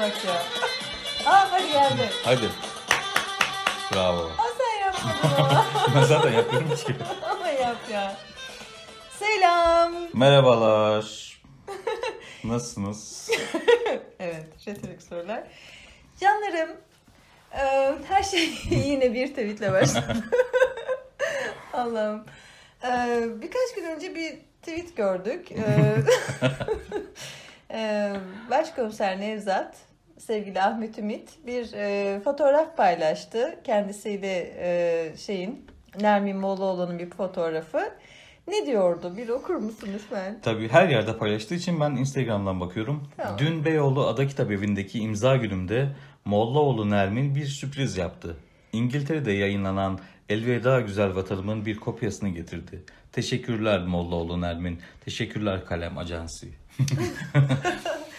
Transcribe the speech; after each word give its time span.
bak 0.00 0.24
ya. 0.24 0.42
Aa 1.32 1.52
hadi 1.52 1.72
geldi. 1.72 2.10
Hadi. 2.24 2.48
Bravo. 3.94 4.30
Aa 4.38 4.48
sen 4.58 4.84
yapmadın 4.86 5.64
ben 5.94 6.02
zaten 6.02 6.32
yapıyorum 6.32 6.76
ki. 6.76 6.94
ama 7.30 7.48
yap 7.48 7.76
ya. 7.92 8.16
Selam. 9.18 9.92
Merhabalar. 10.12 11.30
Nasılsınız? 12.44 13.30
Evet, 14.20 14.46
retorik 14.68 15.02
sorular. 15.02 15.42
Canlarım, 16.20 16.70
e, 17.52 17.92
her 18.08 18.22
şey 18.22 18.50
yine 18.70 19.14
bir 19.14 19.28
tweetle 19.28 19.72
başladı. 19.72 20.24
Allah'ım. 21.72 22.24
E, 22.84 22.88
birkaç 23.42 23.74
gün 23.76 23.84
önce 23.84 24.14
bir 24.14 24.38
tweet 24.62 24.96
gördük. 24.96 25.52
E, 25.52 25.94
e, 27.70 28.12
Başkomiser 28.50 29.20
Nevzat, 29.20 29.74
sevgili 30.20 30.62
Ahmet 30.62 30.98
Ümit 30.98 31.30
bir 31.46 31.72
e, 31.72 32.20
fotoğraf 32.20 32.76
paylaştı. 32.76 33.60
Kendisiyle 33.64 34.54
e, 34.58 35.16
şeyin, 35.16 35.66
Nermin 36.00 36.36
Mollaoğlu'nun 36.36 36.98
bir 36.98 37.10
fotoğrafı. 37.10 37.90
Ne 38.48 38.66
diyordu? 38.66 39.16
Bir 39.16 39.28
okur 39.28 39.54
musun 39.54 39.88
lütfen? 39.94 40.38
Tabii 40.42 40.68
her 40.68 40.88
yerde 40.88 41.18
paylaştığı 41.18 41.54
için 41.54 41.80
ben 41.80 41.90
Instagram'dan 41.90 42.60
bakıyorum. 42.60 43.08
Tamam. 43.16 43.38
Dün 43.38 43.64
Beyoğlu 43.64 44.06
Ada 44.06 44.26
Kitap 44.26 44.50
Evi'ndeki 44.50 44.98
imza 44.98 45.36
günümde 45.36 45.88
Mollaoğlu 46.24 46.90
Nermin 46.90 47.34
bir 47.34 47.46
sürpriz 47.46 47.96
yaptı. 47.96 48.36
İngiltere'de 48.72 49.32
yayınlanan 49.32 49.98
Elveda 50.28 50.80
Güzel 50.80 51.14
Vatanımın 51.14 51.66
bir 51.66 51.76
kopyasını 51.76 52.28
getirdi. 52.28 52.82
Teşekkürler 53.12 53.82
Mollaoğlu 53.86 54.40
Nermin. 54.40 54.80
Teşekkürler 55.04 55.64
Kalem 55.64 55.98
Ajansı. 55.98 56.46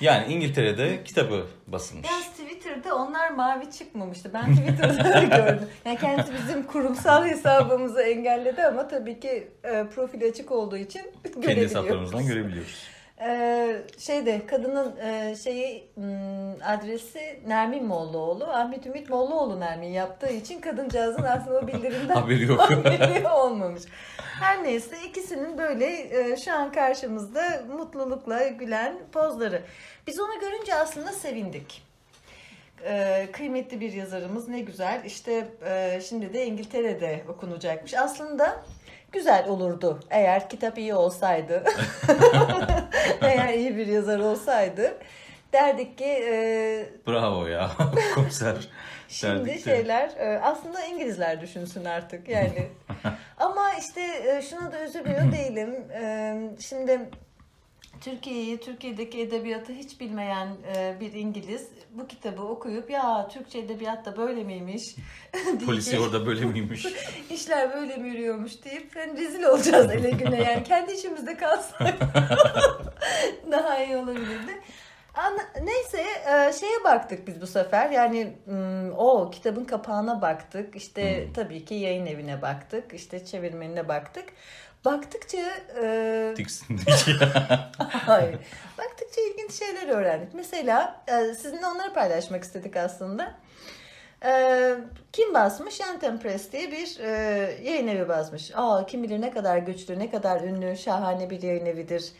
yani 0.00 0.32
İngiltere'de 0.32 1.04
kitabı 1.04 1.46
basılmış. 1.66 2.08
Yalnız 2.10 2.26
Twitter'da 2.26 2.94
onlar 2.96 3.30
mavi 3.30 3.70
çıkmamıştı. 3.70 4.30
Ben 4.34 4.56
Twitter'da 4.56 5.22
gördüm. 5.22 5.68
Yani 5.84 5.98
kendisi 5.98 6.32
bizim 6.34 6.62
kurumsal 6.66 7.26
hesabımızı 7.26 8.02
engelledi 8.02 8.62
ama 8.62 8.88
tabii 8.88 9.20
ki 9.20 9.48
e, 9.64 9.84
profil 9.94 10.28
açık 10.28 10.52
olduğu 10.52 10.76
için 10.76 11.02
Kendi 11.22 11.40
görebiliyoruz. 11.40 11.70
hesaplarımızdan 11.70 12.26
görebiliyoruz. 12.26 12.88
Ee, 13.22 13.76
şeyde 13.98 14.46
kadının 14.46 14.96
e, 14.96 15.36
şeyi 15.36 15.88
m, 15.96 16.04
adresi 16.64 17.40
Nermin 17.46 17.84
Mollaoğlu. 17.86 18.44
Ahmet 18.44 18.86
Ümit 18.86 19.10
Mollaoğlu 19.10 19.60
Nermin 19.60 19.88
yaptığı 19.88 20.32
için 20.32 20.60
kadıncağızın 20.60 21.22
aslında 21.22 21.58
o 21.58 21.66
bildirimden 21.66 22.14
Haberi 22.14 22.44
yok. 22.44 22.60
haberi 22.70 23.28
olmamış. 23.28 23.82
Her 24.40 24.64
neyse 24.64 24.96
ikisinin 25.08 25.58
böyle 25.58 25.86
e, 25.86 26.36
şu 26.36 26.52
an 26.52 26.72
karşımızda 26.72 27.62
mutlulukla 27.76 28.46
gülen 28.46 28.98
pozları. 29.12 29.62
Biz 30.06 30.20
onu 30.20 30.40
görünce 30.40 30.74
aslında 30.74 31.12
sevindik. 31.12 31.90
Ee, 32.84 33.28
kıymetli 33.32 33.80
bir 33.80 33.92
yazarımız 33.92 34.48
ne 34.48 34.60
güzel. 34.60 35.04
İşte 35.04 35.48
e, 35.66 36.00
şimdi 36.08 36.34
de 36.34 36.46
İngiltere'de 36.46 37.24
okunacakmış. 37.28 37.94
Aslında 37.94 38.62
güzel 39.12 39.48
olurdu 39.48 40.00
eğer 40.10 40.48
kitap 40.48 40.78
iyi 40.78 40.94
olsaydı. 40.94 41.64
eğer 43.22 43.54
iyi 43.54 43.76
bir 43.76 43.86
yazar 43.86 44.18
olsaydı. 44.18 44.98
Derdik 45.52 45.98
ki 45.98 46.04
e, 46.04 46.88
Bravo 47.06 47.46
ya 47.46 47.70
komiser. 48.14 48.68
Şimdi 49.08 49.46
derdik 49.46 49.64
şeyler 49.64 50.10
e, 50.18 50.40
aslında 50.42 50.84
İngilizler 50.86 51.40
düşünsün 51.40 51.84
artık 51.84 52.28
yani. 52.28 52.68
Ama 53.38 53.72
işte 53.72 54.00
e, 54.00 54.42
şuna 54.42 54.72
da 54.72 54.84
üzülüyor 54.84 55.32
değilim. 55.32 55.74
E, 55.92 56.34
Şimdi 56.60 57.00
Türkiye'yi, 58.00 58.60
Türkiye'deki 58.60 59.20
edebiyatı 59.20 59.72
hiç 59.72 60.00
bilmeyen 60.00 60.48
e, 60.76 60.96
bir 61.00 61.12
İngiliz 61.12 61.68
bu 61.90 62.06
kitabı 62.06 62.42
okuyup 62.42 62.90
ya 62.90 63.28
Türkçe 63.28 63.58
edebiyat 63.58 64.04
da 64.06 64.16
böyle 64.16 64.44
miymiş? 64.44 64.96
Polisi 65.66 66.00
orada 66.00 66.26
böyle 66.26 66.44
miymiş? 66.44 66.86
İşler 67.30 67.72
böyle 67.74 67.96
mi 67.96 68.08
yürüyormuş 68.08 68.64
deyip 68.64 68.96
hani 68.96 69.20
rezil 69.20 69.42
olacağız 69.44 69.90
ele 69.90 70.10
güne 70.10 70.42
yani 70.42 70.64
kendi 70.64 70.92
işimizde 70.92 71.36
kalsak 71.36 71.94
daha 73.52 73.84
iyi 73.84 73.96
olabilirdi. 73.96 74.60
Ana- 75.14 75.64
Neyse 75.64 75.98
e, 76.26 76.52
şeye 76.52 76.84
baktık 76.84 77.26
biz 77.26 77.40
bu 77.40 77.46
sefer 77.46 77.90
yani 77.90 78.32
o 78.96 79.30
kitabın 79.30 79.64
kapağına 79.64 80.22
baktık 80.22 80.76
işte 80.76 81.28
tabii 81.34 81.64
ki 81.64 81.74
yayın 81.74 82.06
evine 82.06 82.42
baktık 82.42 82.94
işte 82.94 83.24
çevirmenine 83.24 83.88
baktık. 83.88 84.24
Baktıkça 84.84 85.38
e, 85.82 86.34
Tiksindik. 86.36 86.88
Hayır. 87.78 88.38
Baktıkça 88.78 89.20
ilginç 89.20 89.52
şeyler 89.52 89.88
öğrendik. 89.88 90.34
Mesela 90.34 91.02
e, 91.08 91.34
sizinle 91.34 91.66
onları 91.66 91.94
paylaşmak 91.94 92.44
istedik 92.44 92.76
aslında. 92.76 93.34
E, 94.24 94.74
kim 95.12 95.34
basmış? 95.34 95.80
Yentem 95.80 96.20
Press 96.20 96.52
diye 96.52 96.72
bir 96.72 96.98
e, 97.00 97.10
yayın 97.62 97.88
evi 97.88 98.08
basmış. 98.08 98.50
Aa, 98.54 98.86
kim 98.86 99.02
bilir 99.02 99.20
ne 99.20 99.30
kadar 99.30 99.58
güçlü, 99.58 99.98
ne 99.98 100.10
kadar 100.10 100.40
ünlü, 100.40 100.76
şahane 100.76 101.30
bir 101.30 101.42
yayın 101.42 101.66
evidir. 101.66 102.12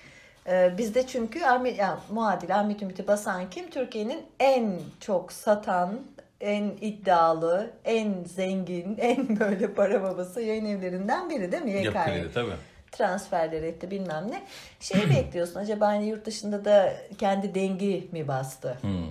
E, 0.47 0.78
bizde 0.78 1.06
çünkü 1.06 1.44
Ahmet, 1.44 1.78
yani, 1.78 1.98
muadil 2.10 2.56
Ahmet 2.60 2.82
Ümit'i 2.82 3.06
basan 3.06 3.50
kim? 3.50 3.71
Türkiye'nin 3.71 4.22
en 4.41 4.81
çok 5.00 5.32
satan, 5.32 6.00
en 6.41 6.65
iddialı, 6.81 7.71
en 7.84 8.25
zengin, 8.25 8.97
en 9.01 9.41
böyle 9.41 9.75
para 9.75 10.03
babası 10.03 10.41
yayın 10.41 10.65
evlerinden 10.65 11.31
biri 11.31 11.53
değil 11.53 11.62
mi? 11.62 11.71
Yapı 11.73 11.99
kredi 12.05 12.33
tabii. 12.34 12.53
transferler 12.93 13.62
etti 13.62 13.91
bilmem 13.91 14.31
ne. 14.31 14.43
Şeyi 14.81 15.11
bekliyorsun 15.11 15.61
acaba 15.61 15.87
hani 15.87 16.09
yurt 16.09 16.27
dışında 16.27 16.65
da 16.65 16.93
kendi 17.19 17.55
dengi 17.55 18.09
mi 18.12 18.28
bastı 18.28 18.78
Hmm. 18.81 19.06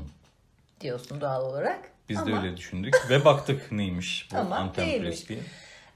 diyorsun 0.81 1.21
doğal 1.21 1.43
olarak. 1.45 1.79
Biz 2.09 2.17
de 2.17 2.31
Ama, 2.31 2.43
öyle 2.43 2.57
düşündük 2.57 3.09
ve 3.09 3.25
baktık 3.25 3.71
neymiş 3.71 4.29
bu 4.33 4.37
Ama 4.37 4.55
Anthem 4.55 4.85
değilmiş. 4.85 5.29
Diye. 5.29 5.39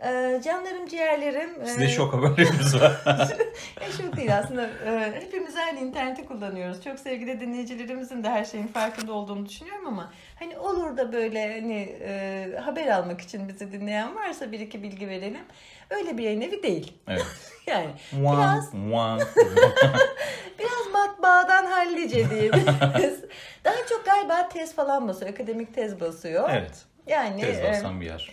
E, 0.05 0.41
canlarım 0.43 0.87
ciğerlerim. 0.87 1.65
Size 1.65 1.85
e, 1.85 1.87
şok 1.87 2.13
haberlerimiz 2.13 2.75
var. 2.81 3.01
e, 3.81 3.91
şok 4.01 4.15
değil 4.17 4.37
aslında. 4.37 4.67
E, 4.85 5.21
hepimiz 5.21 5.55
aynı 5.57 5.79
interneti 5.79 6.25
kullanıyoruz. 6.25 6.83
Çok 6.83 6.99
sevgili 6.99 7.39
dinleyicilerimizin 7.39 8.23
de 8.23 8.29
her 8.29 8.45
şeyin 8.45 8.67
farkında 8.67 9.13
olduğunu 9.13 9.45
düşünüyorum 9.45 9.87
ama 9.87 10.13
hani 10.39 10.57
olur 10.57 10.97
da 10.97 11.13
böyle 11.13 11.53
hani 11.61 11.97
e, 12.01 12.51
haber 12.63 12.87
almak 12.87 13.21
için 13.21 13.47
bizi 13.47 13.71
dinleyen 13.71 14.15
varsa 14.15 14.51
bir 14.51 14.59
iki 14.59 14.83
bilgi 14.83 15.07
verelim. 15.07 15.41
Öyle 15.89 16.17
bir 16.17 16.23
yayın 16.23 16.41
evi 16.41 16.63
değil. 16.63 16.93
evet. 17.07 17.25
Yani 17.67 17.89
Biraz-. 18.13 18.73
Biraz 20.59 20.87
matbaadan 20.93 21.65
hallice 21.65 22.29
diyebiliriz. 22.29 23.19
Daha 23.65 23.75
çok 23.89 24.05
galiba 24.05 24.49
tez 24.49 24.75
falan 24.75 25.07
basıyor. 25.07 25.31
Akademik 25.31 25.75
tez 25.75 25.99
basıyor. 25.99 26.49
evet. 26.53 26.85
Yani 27.07 27.41
Tez 27.41 27.59
e, 27.59 27.63
basan 27.63 28.01
bir 28.01 28.05
yer. 28.05 28.31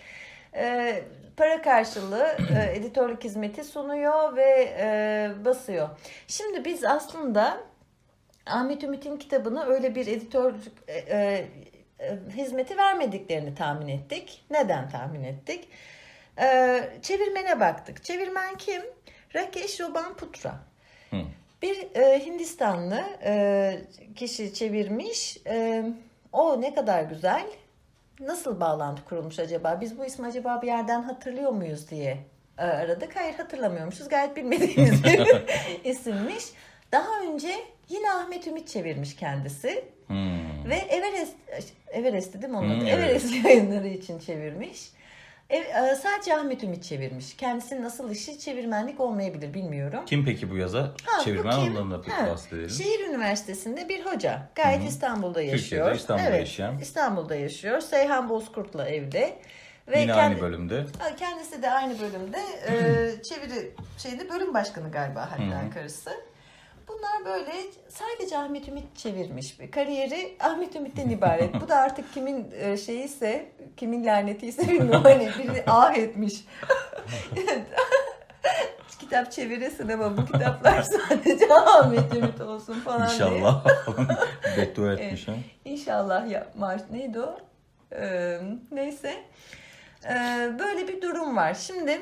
e, 0.55 1.03
para 1.37 1.61
karşılığı 1.61 2.37
e, 2.57 2.77
editörlük 2.77 3.23
hizmeti 3.23 3.63
sunuyor 3.63 4.35
ve 4.35 4.75
e, 4.79 5.45
basıyor. 5.45 5.89
Şimdi 6.27 6.65
biz 6.65 6.83
aslında 6.83 7.57
Ahmet 8.45 8.83
Ümit'in 8.83 9.17
kitabını 9.17 9.65
öyle 9.65 9.95
bir 9.95 10.07
editörlük 10.07 10.61
e, 10.87 10.93
e, 10.93 11.47
e, 11.99 12.19
hizmeti 12.35 12.77
vermediklerini 12.77 13.55
tahmin 13.55 13.87
ettik. 13.87 14.45
Neden 14.49 14.89
tahmin 14.89 15.23
ettik? 15.23 15.67
E, 16.41 16.79
çevirmene 17.01 17.59
baktık. 17.59 18.03
Çevirmen 18.03 18.55
kim? 18.55 18.81
Rakesh 19.35 19.81
Roban 19.81 20.13
Putra. 20.13 20.55
Hı. 21.09 21.17
Bir 21.61 21.95
e, 21.95 22.25
Hindistanlı 22.25 23.03
e, 23.23 23.81
kişi 24.15 24.53
çevirmiş. 24.53 25.37
E, 25.47 25.85
o 26.31 26.61
ne 26.61 26.73
kadar 26.73 27.03
güzel. 27.03 27.45
Nasıl 28.21 28.59
bağlantı 28.59 29.05
kurulmuş 29.05 29.39
acaba? 29.39 29.77
Biz 29.81 29.97
bu 29.97 30.05
ismi 30.05 30.27
acaba 30.27 30.61
bir 30.61 30.67
yerden 30.67 31.01
hatırlıyor 31.01 31.51
muyuz 31.51 31.89
diye 31.89 32.17
e, 32.57 32.61
aradık. 32.61 33.15
Hayır 33.15 33.33
hatırlamıyormuşuz. 33.33 34.09
Gayet 34.09 34.35
bilmediğimiz 34.35 35.03
bir 35.03 35.27
isimmiş. 35.89 36.43
Daha 36.91 37.21
önce 37.21 37.51
yine 37.89 38.11
Ahmet 38.11 38.47
Ümit 38.47 38.67
çevirmiş 38.67 39.15
kendisi. 39.15 39.85
Hmm. 40.07 40.69
Ve 40.69 40.75
Everest, 40.75 41.35
Everest 41.87 42.35
onun 42.35 42.69
adı? 42.69 42.79
Hmm, 42.79 42.87
Everest 42.87 43.45
yayınları 43.45 43.87
için 43.87 44.19
çevirmiş. 44.19 44.91
E, 45.51 45.57
e, 45.57 45.95
sadece 45.95 46.35
Ahmet 46.37 46.63
Ümit 46.63 46.83
çevirmiş. 46.83 47.37
Kendisinin 47.37 47.83
asıl 47.83 48.11
işi 48.11 48.39
çevirmenlik 48.39 48.99
olmayabilir 48.99 49.53
bilmiyorum. 49.53 49.99
Kim 50.05 50.25
peki 50.25 50.51
bu 50.51 50.57
yazar? 50.57 50.83
Ha, 50.83 51.19
bu 51.19 51.23
Çevirmen 51.23 51.63
kim? 51.63 51.77
ondan 51.77 51.91
da 51.91 52.27
bahsedelim. 52.31 52.69
Şehir 52.69 53.09
Üniversitesi'nde 53.09 53.89
bir 53.89 54.05
hoca. 54.05 54.49
Gayet 54.55 54.89
İstanbul'da 54.89 55.41
yaşıyor. 55.41 55.61
Türkiye'de, 55.61 55.95
İstanbul'da 55.95 56.29
evet, 56.29 56.39
yaşayan. 56.39 56.79
İstanbul'da 56.79 57.35
yaşıyor. 57.35 57.81
Seyhan 57.81 58.29
Bozkurt'la 58.29 58.89
evde. 58.89 59.37
Ve 59.87 59.99
Yine 60.01 60.13
kendi- 60.13 60.21
aynı 60.21 60.41
bölümde. 60.41 60.85
Kendisi 61.19 61.61
de 61.61 61.71
aynı 61.71 61.99
bölümde 61.99 62.39
e, 62.67 62.73
çeviri 63.23 63.71
şeyde 63.97 64.29
bölüm 64.29 64.53
başkanı 64.53 64.91
galiba 64.91 65.31
hatta 65.31 65.69
karısı. 65.73 66.11
Bunlar 66.87 67.25
böyle 67.25 67.51
sadece 67.89 68.37
Ahmet 68.37 68.67
Ümit 68.67 68.97
çevirmiş 68.97 69.57
kariyeri 69.71 70.37
Ahmet 70.39 70.75
Ümit'ten 70.75 71.09
ibaret. 71.09 71.61
Bu 71.61 71.69
da 71.69 71.75
artık 71.75 72.13
kimin 72.13 72.47
e, 72.59 72.77
şeyiyse, 72.77 73.51
kimin 73.77 74.05
lanetiyse 74.05 74.67
bilmiyorum. 74.67 75.03
Hani 75.03 75.29
biri 75.39 75.63
ah 75.67 75.97
etmiş. 75.97 76.45
kitap 79.11 79.31
çeviresin 79.31 79.89
ama 79.89 80.17
bu 80.17 80.25
kitaplar 80.25 80.81
sadece 81.09 81.53
Ahmet 81.53 82.15
Ümit 82.15 82.41
olsun 82.41 82.73
falan 82.73 83.07
diye. 83.07 83.13
İnşallah. 83.13 83.65
Beddua 84.57 84.93
etmiş 84.93 85.27
ha. 85.27 85.33
İnşallah 85.65 86.29
yapmaz. 86.29 86.81
Neydi 86.91 87.19
o? 87.19 87.39
Ee, 87.95 88.39
neyse. 88.71 89.23
Ee, 90.05 90.51
böyle 90.59 90.87
bir 90.87 91.01
durum 91.01 91.37
var. 91.37 91.53
Şimdi 91.53 92.01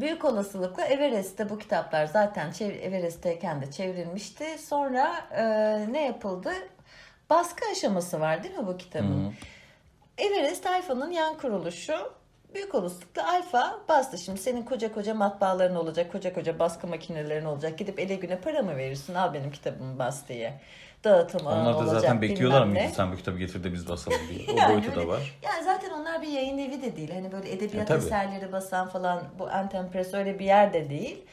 büyük 0.00 0.24
olasılıkla 0.24 0.84
Everest'te 0.84 1.50
bu 1.50 1.58
kitaplar 1.58 2.06
zaten 2.06 2.52
Everest'teyken 2.60 3.62
de 3.62 3.70
çevrilmişti. 3.70 4.58
Sonra 4.58 5.14
e, 5.30 5.44
ne 5.92 6.04
yapıldı? 6.04 6.52
Baskı 7.30 7.70
aşaması 7.72 8.20
var 8.20 8.42
değil 8.42 8.54
mi 8.54 8.66
bu 8.66 8.76
kitabın? 8.76 9.26
Hı. 9.26 9.32
Everest 10.18 10.66
Alfa'nın 10.66 11.10
yan 11.10 11.38
kuruluşu. 11.38 12.12
Büyük 12.54 12.74
olasılıkla 12.74 13.28
Alfa 13.32 13.78
bastı. 13.88 14.18
Şimdi 14.18 14.40
senin 14.40 14.62
koca 14.62 14.92
koca 14.94 15.14
matbaaların 15.14 15.76
olacak, 15.76 16.12
koca 16.12 16.34
koca 16.34 16.58
baskı 16.58 16.86
makinelerin 16.86 17.44
olacak. 17.44 17.78
Gidip 17.78 17.98
ele 17.98 18.14
güne 18.14 18.40
para 18.40 18.62
mı 18.62 18.76
verirsin? 18.76 19.14
Al 19.14 19.34
benim 19.34 19.50
kitabımı 19.50 19.98
bas 19.98 20.28
diye. 20.28 20.60
Dağıtım 21.04 21.46
ağı 21.46 21.54
Onlar 21.60 21.72
da 21.74 21.78
olacak, 21.78 22.00
zaten 22.00 22.22
bekliyorlar 22.22 22.64
mıydı 22.64 22.82
sen 22.94 23.12
bu 23.12 23.16
kitabı 23.16 23.38
getir 23.38 23.64
de 23.64 23.72
biz 23.72 23.88
basalım 23.88 24.18
diye. 24.28 24.40
O 24.54 24.56
Yani 24.58 24.72
boyutu 24.72 25.00
da 25.00 25.08
var. 25.08 25.38
Yani 25.42 25.64
zaten 25.64 25.90
onlar 25.90 26.22
bir 26.22 26.28
yayın 26.28 26.58
evi 26.58 26.82
de 26.82 26.96
değil. 26.96 27.10
Hani 27.14 27.32
böyle 27.32 27.52
edebiyat 27.52 27.90
E, 27.90 27.94
tabii. 27.94 28.04
eserleri 28.06 28.52
basan 28.52 28.88
falan 28.88 29.22
bu 29.38 29.48
Anten 29.48 29.90
Press 29.90 30.14
öyle 30.14 30.38
bir 30.38 30.44
yer 30.44 30.72
de 30.72 30.90
değil. 30.90 31.24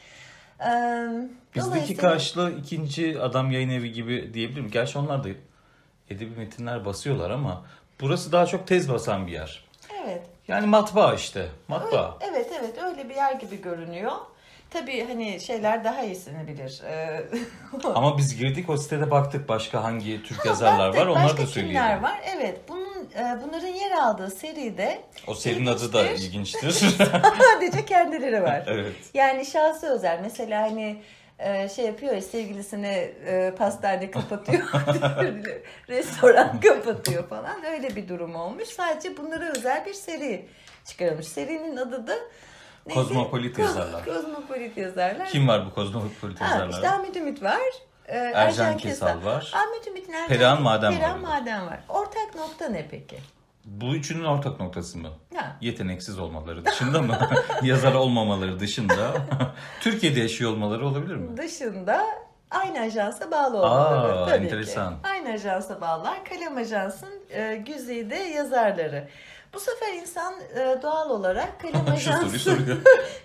Ee, 0.60 1.08
Bizdeki 1.54 1.96
karşılığı 1.96 2.50
ikinci 2.50 3.20
adam 3.20 3.50
yayın 3.50 3.70
evi 3.70 3.92
gibi 3.92 4.34
diyebilirim. 4.34 4.70
Gerçi 4.70 4.98
onlar 4.98 5.24
da 5.24 5.28
edebi 6.10 6.36
metinler 6.38 6.84
basıyorlar 6.84 7.30
ama 7.30 7.64
burası 8.00 8.32
daha 8.32 8.46
çok 8.46 8.66
tez 8.66 8.88
basan 8.88 9.26
bir 9.26 9.32
yer. 9.32 9.64
Evet. 10.04 10.22
Yani 10.48 10.66
matbaa 10.66 11.14
işte. 11.14 11.40
Öyle- 11.40 11.50
Matbaa. 11.68 12.18
evet 12.20 12.50
evet 12.60 12.82
öyle 12.82 13.08
bir 13.08 13.14
yer 13.14 13.32
gibi 13.32 13.62
görünüyor. 13.62 14.12
Tabii 14.70 15.06
hani 15.08 15.40
şeyler 15.40 15.84
daha 15.84 16.02
iyisini 16.02 16.46
bilir. 16.46 16.82
Ee, 16.86 17.24
Ama 17.94 18.18
biz 18.18 18.36
girdik 18.36 18.70
o 18.70 18.76
sitede 18.76 19.10
baktık 19.10 19.48
başka 19.48 19.84
hangi 19.84 20.22
Türk 20.22 20.44
Ha, 20.44 20.48
yazarlar 20.48 20.88
baktık, 20.88 21.08
var 21.08 21.24
başka 21.24 21.42
da 21.42 21.46
söyleyelim. 21.46 22.02
var? 22.02 22.20
Evet. 22.36 22.60
Bunun 22.68 23.08
e, 23.18 23.38
bunların 23.44 23.68
yer 23.68 23.90
aldığı 23.90 24.30
seride 24.30 25.00
O 25.26 25.34
serinin 25.34 25.66
adı 25.66 25.92
da 25.92 26.06
İlginçtir. 26.06 26.62
ilginçtir. 26.68 26.96
sadece 27.54 27.84
kendileri 27.84 28.42
var. 28.42 28.64
evet. 28.66 28.92
Yani 29.14 29.46
şahsı 29.46 29.86
özel. 29.86 30.18
Mesela 30.22 30.62
hani 30.62 31.02
e, 31.38 31.68
şey 31.68 31.84
yapıyor 31.84 32.14
ya 32.14 32.22
sevgilisine 32.22 32.94
e, 33.26 33.54
pastane 33.58 34.10
kapatıyor, 34.10 34.62
restoran 35.88 36.60
kapatıyor 36.60 37.28
falan. 37.28 37.64
Öyle 37.64 37.96
bir 37.96 38.08
durum 38.08 38.34
olmuş. 38.34 38.68
Sadece 38.68 39.16
bunlara 39.16 39.50
özel 39.50 39.86
bir 39.86 39.94
seri 39.94 40.46
çıkarılmış. 40.84 41.28
Serinin 41.28 41.76
adı 41.76 42.06
da 42.06 42.14
neydi? 42.86 42.98
Kozmopolit 42.98 43.58
yazarlar. 43.58 44.04
Kozmopolit 44.04 44.76
yazarlar. 44.76 45.28
Kim 45.28 45.48
var 45.48 45.66
bu 45.66 45.74
kozmopolit 45.74 46.40
yazarlar? 46.40 46.68
işte 46.68 46.88
Ahmet 46.90 47.16
Ümit 47.16 47.42
var. 47.42 47.60
e, 48.06 48.16
Ercan 48.18 48.76
Kesal 48.76 49.24
var. 49.24 49.52
Ahmet 49.54 49.86
Ümit'in 49.88 50.12
Ercan 50.12 50.28
Perihan 50.28 50.62
Maden 50.62 50.92
var 50.92 50.98
Perihan 50.98 51.22
de. 51.22 51.26
Maden 51.26 51.66
var. 51.66 51.80
Ortak 51.88 52.34
nokta 52.34 52.68
ne 52.68 52.86
peki? 52.90 53.18
Bu 53.66 53.94
üçünün 53.94 54.24
ortak 54.24 54.60
noktası 54.60 54.98
mı? 54.98 55.08
Ha. 55.34 55.56
Yeteneksiz 55.60 56.18
olmaları 56.18 56.64
dışında 56.64 57.02
mı? 57.02 57.18
Yazar 57.62 57.94
olmamaları 57.94 58.60
dışında. 58.60 59.12
Türkiye'de 59.80 60.20
yaşıyor 60.20 60.50
olmaları 60.50 60.86
olabilir 60.86 61.16
mi? 61.16 61.36
dışında 61.36 62.04
aynı 62.50 62.80
ajansa 62.80 63.30
bağlı 63.30 63.56
olmaları. 63.56 64.12
Aa, 64.12 64.26
tabii 64.28 64.44
enteresan. 64.44 64.90
Ki. 64.94 64.98
Aynı 65.08 65.28
ajansa 65.28 65.80
bağlılar. 65.80 66.24
Kalem 66.24 66.56
Ajans'ın 66.56 67.12
e, 67.30 67.56
güzide 67.56 68.14
yazarları. 68.16 69.08
Bu 69.54 69.60
sefer 69.60 69.92
insan 69.94 70.34
e, 70.40 70.82
doğal 70.82 71.10
olarak 71.10 71.60
Kalem 71.60 71.74
soruyu 71.86 71.96
Ajansı. 71.96 72.50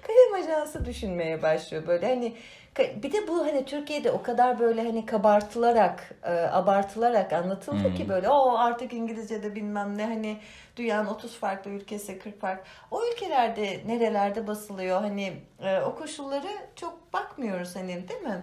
Kalem 0.07 0.43
Ajansı 0.43 0.85
düşünmeye 0.85 1.41
başlıyor. 1.41 1.87
Böyle 1.87 2.07
hani 2.07 2.35
bir 2.79 3.11
de 3.11 3.27
bu 3.27 3.45
hani 3.45 3.65
Türkiye'de 3.65 4.11
o 4.11 4.21
kadar 4.21 4.59
böyle 4.59 4.83
hani 4.83 5.05
kabartılarak, 5.05 6.11
e, 6.23 6.31
abartılarak 6.31 7.33
anlatıldı 7.33 7.83
Hmm. 7.87 7.95
ki 7.95 8.09
böyle 8.09 8.29
o 8.29 8.57
artık 8.57 8.93
İngilizce'de 8.93 9.55
bilmem 9.55 9.97
ne 9.97 10.05
hani 10.05 10.37
dünyanın 10.75 11.07
30 11.07 11.37
farklı 11.37 11.71
ülkesi 11.71 12.19
40 12.19 12.41
farklı. 12.41 12.63
O 12.91 13.01
ülkelerde 13.07 13.79
nerelerde 13.85 14.47
basılıyor 14.47 15.01
hani 15.01 15.33
e, 15.63 15.81
o 15.81 15.95
koşulları 15.95 16.47
çok 16.75 17.13
bakmıyoruz 17.13 17.75
hani 17.75 18.07
değil 18.09 18.21
mi? 18.21 18.41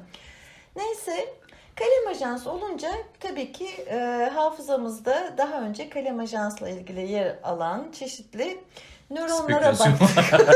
Neyse 0.76 1.34
Kalem 1.76 2.08
Ajans 2.16 2.46
olunca 2.46 2.88
tabii 3.20 3.52
ki 3.52 3.68
e, 3.90 4.30
hafızamızda 4.34 5.34
daha 5.38 5.60
önce 5.60 5.88
Kalem 5.90 6.20
Ajans'la 6.20 6.68
ilgili 6.68 7.12
yer 7.12 7.36
alan 7.42 7.86
çeşitli 7.92 8.60
nöronlara 9.10 9.72
baktık. 9.78 9.94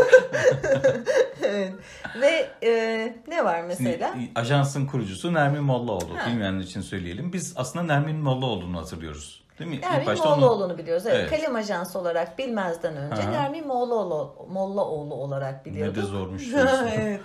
evet. 1.43 1.72
Ve 2.20 2.49
e, 2.62 3.14
ne 3.28 3.44
var 3.44 3.62
mesela? 3.62 4.10
Şimdi, 4.12 4.31
ajansın 4.34 4.87
kurucusu 4.87 5.34
Nermin 5.34 5.62
Mollaoğlu. 5.62 6.16
Ha. 6.19 6.26
Bilmeyenler 6.31 6.64
için 6.64 6.81
söyleyelim. 6.81 7.32
Biz 7.32 7.52
aslında 7.56 7.84
Nermin 7.84 8.16
Mollaoğlu'nu 8.16 8.78
hatırlıyoruz. 8.78 9.43
Değil 9.58 9.70
mi? 9.70 9.76
İlk 9.76 9.82
Nermin 9.84 10.06
başta 10.06 10.28
onu- 10.28 10.40
Mollaoğlu'nu 10.40 10.78
biliyoruz. 10.78 11.06
Evet, 11.06 11.16
Evet. 11.20 11.31
Kalem 11.31 11.56
Ajansı 11.56 11.99
olarak 11.99 12.38
bilmezden 12.38 12.96
önce 12.96 13.22
Aha. 13.22 13.31
Nermin 13.31 13.66
Mollaoğlu, 13.66 14.46
Mollaoğlu 14.50 15.14
olarak 15.14 15.66
biliyorduk. 15.66 15.96
Ne 15.96 16.02
de 16.02 16.06
zormuş 16.06 16.43
evet. 16.94 17.20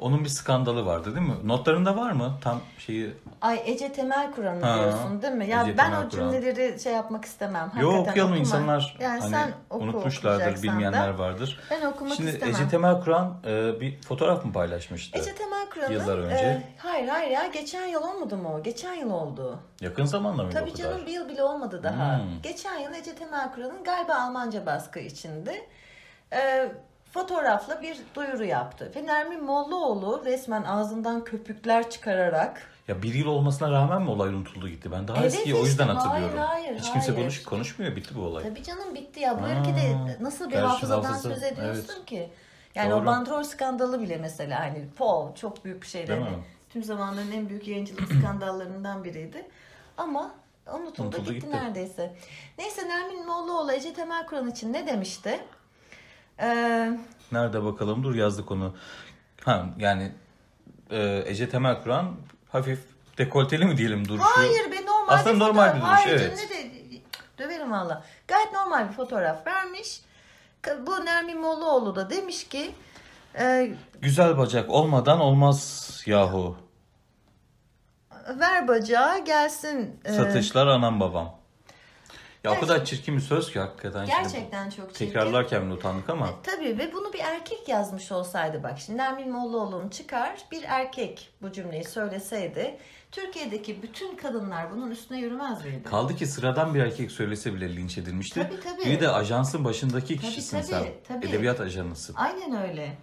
Onun 0.00 0.24
bir 0.24 0.28
skandalı 0.28 0.86
vardı 0.86 1.14
değil 1.16 1.26
mi? 1.26 1.34
Notlarında 1.44 1.96
var 1.96 2.12
mı? 2.12 2.32
Tam 2.40 2.60
şeyi 2.78 3.14
Ay 3.40 3.62
Ece 3.66 3.92
Temel 3.92 4.32
Kur'an'ı 4.32 4.64
Ha, 4.64 4.74
diyorsun 4.78 5.22
değil 5.22 5.32
mi? 5.34 5.46
Ya 5.48 5.62
Ece 5.62 5.78
ben 5.78 5.84
Temel 5.90 6.06
o 6.06 6.08
Kur'an. 6.10 6.30
cümleleri 6.32 6.80
şey 6.80 6.92
yapmak 6.92 7.24
istemem. 7.24 7.72
Yo 7.80 7.88
Hakikaten 7.88 8.10
okuyalım 8.10 8.30
okuma. 8.32 8.40
insanlar 8.46 8.96
Yani 9.00 9.20
hani 9.20 9.30
sen 9.30 9.52
oku, 9.70 9.84
unutmuşlardır, 9.84 10.62
bilmeyenler 10.62 11.14
da. 11.14 11.18
vardır. 11.18 11.60
Ben 11.70 11.86
okumak 11.86 12.14
Şimdi 12.16 12.30
istemem. 12.30 12.54
Ece 12.54 12.68
Temel 12.68 13.00
Kur'an 13.00 13.36
e, 13.46 13.80
bir 13.80 14.02
fotoğraf 14.02 14.44
mı 14.44 14.52
paylaşmıştı? 14.52 15.18
Ece 15.18 15.34
Temel 15.34 15.66
Kur'an'ın 15.74 15.92
Yıllar 15.92 16.18
önce. 16.18 16.34
e, 16.36 16.62
hayır 16.78 17.08
hayır 17.08 17.30
ya 17.30 17.46
geçen 17.46 17.86
yıl 17.86 18.02
olmadı 18.02 18.36
mı 18.36 18.54
o? 18.54 18.62
Geçen 18.62 18.94
yıl 18.94 19.10
oldu. 19.10 19.58
Yakın 19.80 20.04
zamanda 20.04 20.42
mıydı 20.42 20.58
Tabii 20.58 20.70
o 20.70 20.74
kadar? 20.74 20.84
canım 20.90 21.06
bir 21.06 21.12
yıl 21.12 21.28
bile 21.28 21.42
olmadı 21.42 21.80
daha. 21.82 22.18
Hmm. 22.18 22.24
Geçen 22.42 22.78
yıl 22.78 22.94
Ece 22.94 23.14
Temel 23.14 23.52
Kur'an'ın 23.54 23.84
galiba 23.84 24.14
Almanca 24.14 24.66
baskı 24.66 24.98
içinde 25.00 25.66
e, 26.32 26.72
fotoğrafla 27.10 27.82
bir 27.82 27.98
duyuru 28.14 28.44
yaptı. 28.44 28.92
Ve 28.96 29.06
Nermin 29.06 29.44
Mollaoğlu 29.44 30.22
resmen 30.24 30.62
ağzından 30.62 31.24
köpükler 31.24 31.90
çıkararak 31.90 32.62
Ya 32.88 33.02
bir 33.02 33.14
yıl 33.14 33.26
olmasına 33.26 33.70
rağmen 33.70 34.02
mi 34.02 34.10
olay 34.10 34.28
unutuldu 34.28 34.68
gitti? 34.68 34.92
Ben 34.92 35.08
daha 35.08 35.16
Evet 35.22 35.34
eskiyi 35.34 35.54
o 35.54 35.58
işte, 35.58 35.68
yüzden 35.68 35.86
hayır, 35.86 35.98
hatırlıyorum. 36.00 36.38
hayır, 36.38 36.78
Hiç 36.78 36.92
kimse 36.92 37.06
hayır. 37.12 37.22
konuş, 37.22 37.42
konuşmuyor 37.42 37.96
bitti 37.96 38.14
bu 38.16 38.20
olay. 38.22 38.42
Tabii 38.42 38.62
canım 38.62 38.94
bitti 38.94 39.20
ya. 39.20 39.38
Bu 39.38 39.42
Ha, 39.42 39.48
ülkede 39.50 39.96
nasıl 40.20 40.50
bir 40.50 40.56
hafızadan 40.56 41.02
hafıza, 41.04 41.28
söz 41.34 41.42
ediyorsun 41.42 41.94
evet. 41.96 42.06
ki? 42.06 42.30
Yani 42.74 42.90
Doğru. 42.90 43.00
o 43.02 43.06
bandrol 43.06 43.42
skandalı 43.42 44.00
bile 44.00 44.16
mesela 44.16 44.60
hani 44.60 44.88
po 44.98 45.32
çok 45.40 45.64
büyük 45.64 45.82
bir 45.82 45.86
şeydi. 45.86 46.20
Tüm 46.70 46.84
zamanların 46.84 47.32
en 47.32 47.48
büyük 47.48 47.68
yayıncılık 47.68 48.12
skandallarından 48.20 49.04
biriydi. 49.04 49.46
Ama 49.96 50.30
unutuldu, 50.74 51.06
Unutuldu 51.06 51.32
gitti, 51.32 51.46
gitti. 51.46 51.50
neredeyse. 51.50 52.14
Neyse 52.58 52.88
Nermin 52.88 53.26
Mollaoğlu 53.26 53.72
Ece 53.72 53.92
Temel 53.94 54.26
Kur'an 54.26 54.50
için 54.50 54.72
ne 54.72 54.86
demişti? 54.86 55.40
Ee, 56.40 56.98
Nerede 57.32 57.64
bakalım? 57.64 58.04
Dur 58.04 58.14
yazdık 58.14 58.50
onu. 58.50 58.74
Ha 59.44 59.66
yani 59.78 60.12
e, 60.90 61.22
Ece 61.26 61.48
Temel 61.48 61.82
Kur'an 61.82 62.16
hafif 62.48 62.80
dekolteli 63.18 63.64
mi 63.64 63.76
diyelim 63.76 64.08
duruşu? 64.08 64.24
hayır 64.24 64.70
be 64.72 64.86
normal 64.86 65.14
Aslında 65.14 65.34
bir 65.34 65.40
normal 65.40 65.72
fotoğraf. 65.72 65.74
bir 65.76 65.80
duruş, 65.80 65.90
Hayır 65.90 66.20
evet. 66.20 66.20
canım, 66.38 66.38
ne 66.44 66.50
de 66.50 66.70
döverim 67.38 67.70
valla. 67.72 68.04
Gayet 68.28 68.52
normal 68.52 68.88
bir 68.88 68.92
fotoğraf 68.94 69.46
vermiş. 69.46 70.00
Bu 70.86 71.04
Nermin 71.04 71.40
Mollaoğlu 71.40 71.96
da 71.96 72.10
demiş 72.10 72.48
ki 72.48 72.70
e, 73.38 73.72
Güzel 74.02 74.38
bacak 74.38 74.70
olmadan 74.70 75.20
olmaz 75.20 75.90
yahu. 76.06 76.56
ver 78.40 78.68
bacağı 78.68 79.24
gelsin. 79.24 80.00
e, 80.04 80.12
Satışlar 80.12 80.66
anam 80.66 81.00
babam. 81.00 81.39
Ya 82.44 82.52
o 82.56 82.60
kadar 82.60 82.84
çirkin 82.84 83.16
bir 83.16 83.20
söz 83.20 83.52
ki 83.52 83.58
hakikaten. 83.60 84.04
şimdi 84.06 84.22
Gerçekten 84.22 84.70
çok 84.70 84.88
çirkin. 84.94 85.06
Tekrarlarken 85.06 85.66
bile 85.66 85.72
utandık 85.74 86.10
ama. 86.10 86.26
E, 86.28 86.30
Tabii 86.42 86.78
ve 86.78 86.92
bunu 86.92 87.12
bir 87.12 87.18
erkek 87.18 87.68
yazmış 87.68 88.12
olsaydı 88.12 88.62
bak 88.62 88.78
şimdi 88.86 88.98
Nermin 88.98 89.32
Mollaoğlu'nun 89.32 89.88
çıkar 89.88 90.38
bir 90.52 90.62
erkek 90.68 91.28
bu 91.42 91.52
cümleyi 91.52 91.84
söyleseydi 91.84 92.76
Türkiye'deki 93.12 93.82
bütün 93.82 94.16
kadınlar 94.16 94.70
bunun 94.70 94.90
üstüne 94.90 95.18
yürümez 95.20 95.64
miydi? 95.64 95.82
Kaldı 95.90 96.16
ki 96.16 96.26
sıradan 96.26 96.74
bir 96.74 96.80
erkek 96.80 97.10
söylese 97.10 97.54
bile 97.54 97.76
linç 97.76 97.98
edilmişti. 97.98 98.48
Tabii, 98.50 98.60
tabii. 98.60 98.90
Bir 98.90 99.00
de 99.00 99.08
ajansın 99.08 99.64
başındaki 99.64 100.16
Tabii, 100.16 100.26
kişisin 100.26 100.56
tabii, 100.56 100.66
sen. 100.66 100.86
tabii. 101.08 101.26
Edebiyat 101.26 101.60
ajanısın. 101.60 102.14
Aynen 102.18 102.68
öyle. 102.68 102.96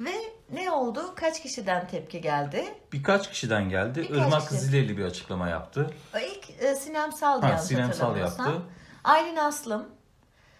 Ve 0.00 0.10
ne 0.52 0.70
oldu? 0.70 1.12
Kaç 1.14 1.42
kişiden 1.42 1.88
tepki 1.88 2.20
geldi? 2.20 2.64
Birkaç 2.92 3.30
kişiden 3.30 3.68
geldi. 3.68 4.00
Birkaç 4.02 4.16
Irmak 4.16 4.40
kişi. 4.40 4.48
Kızıleli 4.48 4.98
bir 4.98 5.04
açıklama 5.04 5.48
yaptı. 5.48 5.90
İlk 6.34 6.35
e, 6.60 6.74
Sinem 6.74 7.12
Sal 7.12 7.42
Ha, 7.42 7.48
yanlış 7.48 7.64
Sinem 7.64 7.92
Sal 7.92 8.16
yaptı. 8.16 8.62
Aylin 9.04 9.36
Aslım, 9.36 9.86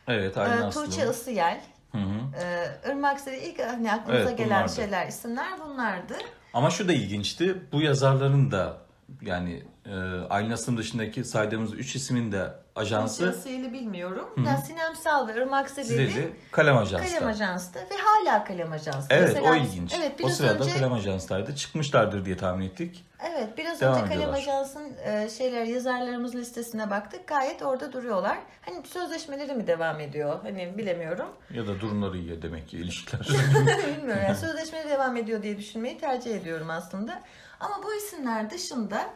Evet 0.09 0.37
e, 0.37 0.41
Aylin 0.41 0.63
Aslı. 0.63 0.85
Tuğçe 0.85 1.11
Isıyel, 1.11 1.61
Hı 1.93 1.99
hı. 1.99 2.43
e, 2.43 2.91
Irmak 2.91 3.21
Seri 3.21 3.37
ilk 3.39 3.59
hani 3.59 3.93
aklımıza 3.93 4.29
Evet, 4.29 4.39
gelen 4.39 4.51
bunlardı. 4.51 4.75
şeyler, 4.75 5.07
isimler 5.09 5.61
bunlardı. 5.65 6.15
Ama 6.55 6.71
şu 6.71 6.89
da 6.89 6.93
ilginçti. 6.93 7.63
Bu 7.73 7.81
yazarların 7.83 8.51
da 8.51 8.79
yani 9.23 9.63
e, 9.87 9.95
Aylin 10.31 10.51
Aslım 10.51 10.77
dışındaki 10.79 11.25
saydığımız 11.25 11.75
üç 11.75 11.97
ismin 11.97 12.33
de 12.33 12.53
ajansı 12.77 13.27
Dosyasıyla 13.27 13.73
bilmiyorum. 13.73 14.29
Yani 14.47 14.59
Sinem 14.67 14.97
Sal 14.97 15.29
ve 15.29 15.35
Irmak 15.35 15.71
Zileli 15.71 16.33
Kalem 16.51 16.77
Ajans'ta. 16.77 17.19
Kalem 17.19 17.29
Ajans'ta 17.29 17.81
ve 17.81 17.95
hala 18.05 18.45
Kalem 18.45 18.73
Ajans'ta. 18.73 19.15
Evet 19.15 19.29
Mesela 19.35 19.53
o 19.53 19.55
ilginç. 19.55 19.93
Evet 19.97 20.13
o 20.23 20.29
sırada 20.29 20.65
önce 20.65 20.75
Kalem 20.75 20.93
Ajans'taydı. 20.93 21.57
Çıkmışlardır 21.57 22.25
diye 22.25 22.37
tahmin 22.37 22.67
ettik. 22.67 23.05
Evet 23.21 23.59
biraz 23.59 23.81
Devam 23.81 24.03
önce 24.03 24.15
Kalem. 24.15 24.35
Ajans'ın 24.35 24.97
e, 25.05 25.29
şeyler 25.29 25.65
yazarlarımız 25.65 26.35
listesine 26.35 26.91
baktık. 26.91 27.27
Gayet 27.27 27.63
orada 27.63 27.93
duruyorlar. 27.93 28.39
Hani 28.61 28.87
sözleşmeleri 28.87 29.53
mi 29.55 29.67
devam 29.67 30.01
ediyor? 30.01 30.39
Hani 30.43 30.79
bilemiyorum. 30.79 31.29
Ya 31.51 31.67
da 31.67 31.81
durumları 31.81 32.19
iyi 32.19 32.43
demek 32.43 32.69
ki 32.69 32.77
ilişkiler. 32.77 33.29
Bilmiyorum 33.97 34.23
yani 34.27 34.37
sözleşmeleri 34.41 34.89
devam 34.89 35.17
ediyor 35.17 35.43
diye 35.43 35.59
düşünmeyi 35.59 35.99
tercih 35.99 36.37
ediyorum 36.37 36.71
aslında. 36.71 37.23
Ama 37.61 37.81
bu 37.85 37.95
isimler 37.95 38.51
dışında 38.51 39.11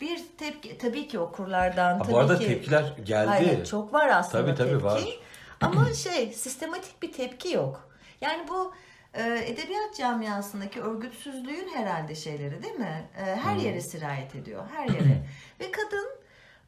bir 0.00 0.20
tepki 0.38 0.78
tabii 0.78 1.08
ki 1.08 1.18
okurlardan 1.18 1.92
Ha, 1.92 1.98
tabii 2.02 2.12
bu 2.12 2.18
arada 2.18 2.38
ki 2.38 2.46
tepkiler 2.46 2.92
geldi. 3.04 3.28
Hayır, 3.28 3.64
çok 3.64 3.92
var 3.92 4.08
aslında 4.08 4.44
Tabii, 4.44 4.54
tabii, 4.56 4.70
tepki. 4.70 4.84
var. 4.84 5.00
Ama 5.60 5.94
şey 5.94 6.32
sistematik 6.32 7.02
bir 7.02 7.12
tepki 7.12 7.52
yok. 7.54 7.88
Yani 8.20 8.48
bu 8.48 8.72
e, 9.14 9.22
edebiyat 9.46 9.96
camiasındaki 9.98 10.80
örgütsüzlüğün 10.80 11.68
herhalde 11.74 12.14
şeyleri 12.14 12.62
değil 12.62 12.74
mi? 12.74 13.08
E, 13.18 13.36
her 13.36 13.56
yere 13.56 13.80
sirayet 13.80 14.34
ediyor. 14.34 14.62
Her 14.76 14.88
yere. 14.88 15.22
Ve 15.60 15.70
kadın 15.70 16.08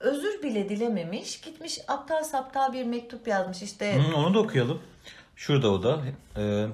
özür 0.01 0.43
bile 0.43 0.69
dilememiş. 0.69 1.41
Gitmiş 1.41 1.79
aptal 1.89 2.23
saptal 2.25 2.73
bir 2.73 2.85
mektup 2.85 3.29
yazmış 3.29 3.62
işte. 3.62 3.95
Hı, 3.95 4.17
onu 4.17 4.35
da 4.35 4.39
okuyalım. 4.39 4.83
Şurada 5.37 5.71
o 5.71 5.83
da. 5.83 6.01
Ee, 6.37 6.67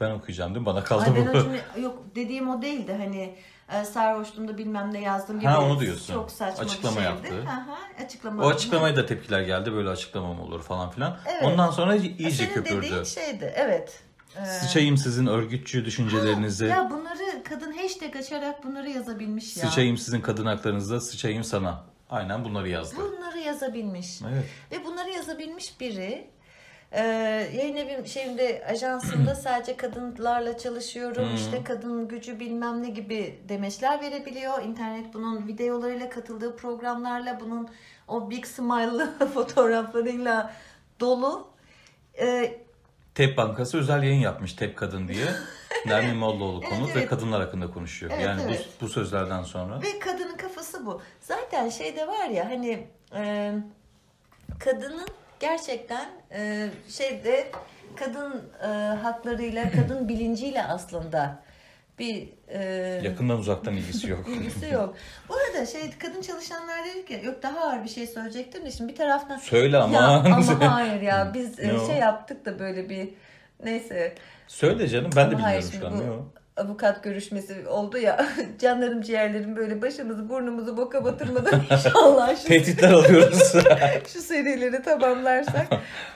ben 0.00 0.10
okuyacağım 0.10 0.54
değil 0.54 0.60
mi? 0.60 0.66
Bana 0.66 0.84
kaldı 0.84 1.04
Ay 1.04 1.10
bu. 1.26 1.38
cümle- 1.38 1.60
yok 1.82 2.02
dediğim 2.14 2.50
o 2.50 2.62
değildi 2.62 2.94
hani 2.98 3.34
sarhoşluğumda 3.92 4.58
bilmem 4.58 4.92
ne 4.92 5.00
yazdım 5.00 5.40
gibi. 5.40 5.50
Ha, 5.50 5.62
onu 5.64 5.80
diyorsun. 5.80 6.14
Çok 6.14 6.30
saçma 6.30 6.64
Açıklama 6.64 6.96
bir 6.96 7.02
şeydi. 7.02 7.14
yaptı. 7.14 7.34
Hı, 7.34 8.04
açıklama. 8.04 8.44
O 8.44 8.48
açıklamaya 8.48 8.96
da 8.96 9.06
tepkiler 9.06 9.40
geldi. 9.40 9.72
Böyle 9.72 9.88
açıklamam 9.88 10.40
olur 10.40 10.62
falan 10.62 10.90
filan. 10.90 11.18
Evet. 11.32 11.42
Ondan 11.44 11.70
sonra 11.70 11.96
iyice 11.96 12.30
Senin 12.30 12.54
köpürdü. 12.54 12.82
dediğin 12.86 13.04
şeydi 13.04 13.52
evet. 13.56 14.00
Ee, 14.36 14.44
Sıçayım 14.44 14.96
sizin 14.96 15.26
örgütçü 15.26 15.84
düşüncelerinize. 15.84 16.66
Ya 16.66 16.90
bunları 16.90 17.42
kadın 17.48 17.72
hashtag 17.72 18.16
açarak 18.16 18.64
bunları 18.64 18.90
yazabilmiş 18.90 19.56
ya. 19.56 19.66
Sıçayım 19.66 19.96
sizin 19.98 20.20
kadın 20.20 20.46
haklarınıza. 20.46 21.00
Sıçayım 21.00 21.44
sana. 21.44 21.84
Aynen 22.10 22.44
bunları 22.44 22.68
yazdı. 22.68 22.96
Bunları 22.96 23.38
yazabilmiş. 23.38 24.06
Evet. 24.32 24.44
Ve 24.72 24.84
bunları 24.84 25.10
yazabilmiş 25.10 25.80
biri 25.80 26.28
e, 26.92 27.02
yayın 27.54 27.76
evim 27.76 28.06
şeyimde 28.06 28.64
ajansımda 28.68 29.34
sadece 29.42 29.76
kadınlarla 29.76 30.58
çalışıyorum. 30.58 31.28
işte 31.34 31.64
kadın 31.64 32.08
gücü 32.08 32.40
bilmem 32.40 32.82
ne 32.82 32.88
gibi 32.88 33.40
demeçler 33.48 34.00
verebiliyor. 34.00 34.62
İnternet 34.62 35.14
bunun 35.14 35.48
videolarıyla 35.48 36.08
katıldığı 36.08 36.56
programlarla 36.56 37.40
bunun 37.40 37.68
o 38.08 38.30
big 38.30 38.46
smile'lı 38.46 39.12
fotoğraflarıyla 39.34 40.52
dolu. 41.00 41.48
E, 42.20 42.58
TEP 43.14 43.36
Bankası 43.36 43.78
özel 43.78 44.02
yayın 44.02 44.20
yapmış 44.20 44.52
TEP 44.52 44.76
Kadın 44.76 45.08
diye. 45.08 45.26
Nermin 45.86 46.16
Mollaoğlu 46.16 46.60
konuk 46.60 46.86
Evet, 46.86 46.96
ve 46.96 47.00
evet. 47.00 47.10
kadınlar 47.10 47.40
hakkında 47.40 47.70
konuşuyor. 47.70 48.12
Evet, 48.14 48.24
yani 48.24 48.42
evet. 48.44 48.68
bu, 48.80 48.84
bu 48.84 48.88
sözlerden 48.88 49.42
sonra. 49.42 49.82
Ve 49.82 49.98
kadının 49.98 50.36
kafası 50.36 50.86
bu. 50.86 51.02
Zaten 51.20 51.68
şeyde 51.68 52.08
var 52.08 52.28
ya 52.28 52.50
hani 52.50 52.86
e, 53.14 53.52
kadının 54.58 55.06
gerçekten 55.42 56.06
e, 56.32 56.68
şeyde 56.88 57.46
kadın 57.96 58.42
e, 58.62 58.66
haklarıyla, 59.02 59.70
kadın 59.70 60.08
bilinciyle 60.08 60.62
aslında 60.64 61.42
bir 61.98 62.28
e, 62.48 62.62
Yakından 63.04 63.38
uzaktan 63.38 63.74
ilgisi 63.74 64.10
yok. 64.10 64.28
ilgisi 64.28 64.66
yok. 64.74 64.94
Bu 65.28 65.34
arada 65.36 65.66
şey 65.66 65.80
kadın 65.98 66.22
çalışanlar 66.22 66.84
dedi 66.84 67.04
ki 67.06 67.20
yok 67.26 67.42
daha 67.42 67.60
ağır 67.60 67.84
bir 67.84 67.88
şey 67.88 68.06
söyleyecektim 68.06 68.64
de 68.64 68.70
şimdi 68.70 68.92
bir 68.92 68.96
taraftan 68.96 69.36
Söyle 69.36 69.76
ama. 69.78 69.94
ya 69.94 70.02
ama 70.02 70.74
hayır 70.74 71.00
ya 71.02 71.30
biz 71.34 71.58
e, 71.60 71.68
Ne 71.68 71.72
o? 71.72 71.86
şey 71.86 71.96
yaptık 71.96 72.44
da 72.44 72.58
böyle 72.58 72.88
bir 72.88 73.08
neyse 73.64 74.14
Söyle 74.48 74.88
canım 74.88 75.10
ben 75.16 75.30
de 75.30 75.34
ama 75.34 75.44
hayır, 75.44 75.62
bilmiyorum 75.72 75.98
şu 75.98 76.04
an. 76.04 76.18
bu? 76.18 76.41
Avukat 76.56 77.04
görüşmesi 77.04 77.68
oldu 77.68 77.98
ya 77.98 78.26
canlarım 78.58 79.02
ciğerlerim 79.02 79.56
böyle 79.56 79.82
başımızı 79.82 80.28
burnumuzu 80.28 80.76
boka 80.76 81.04
batırmadan 81.04 81.62
inşallah 81.70 82.36
şu, 82.36 82.48
Tehditler 82.48 82.92
alıyoruz. 82.92 83.52
şu 84.12 84.22
serileri 84.22 84.82
tamamlarsak. 84.82 85.66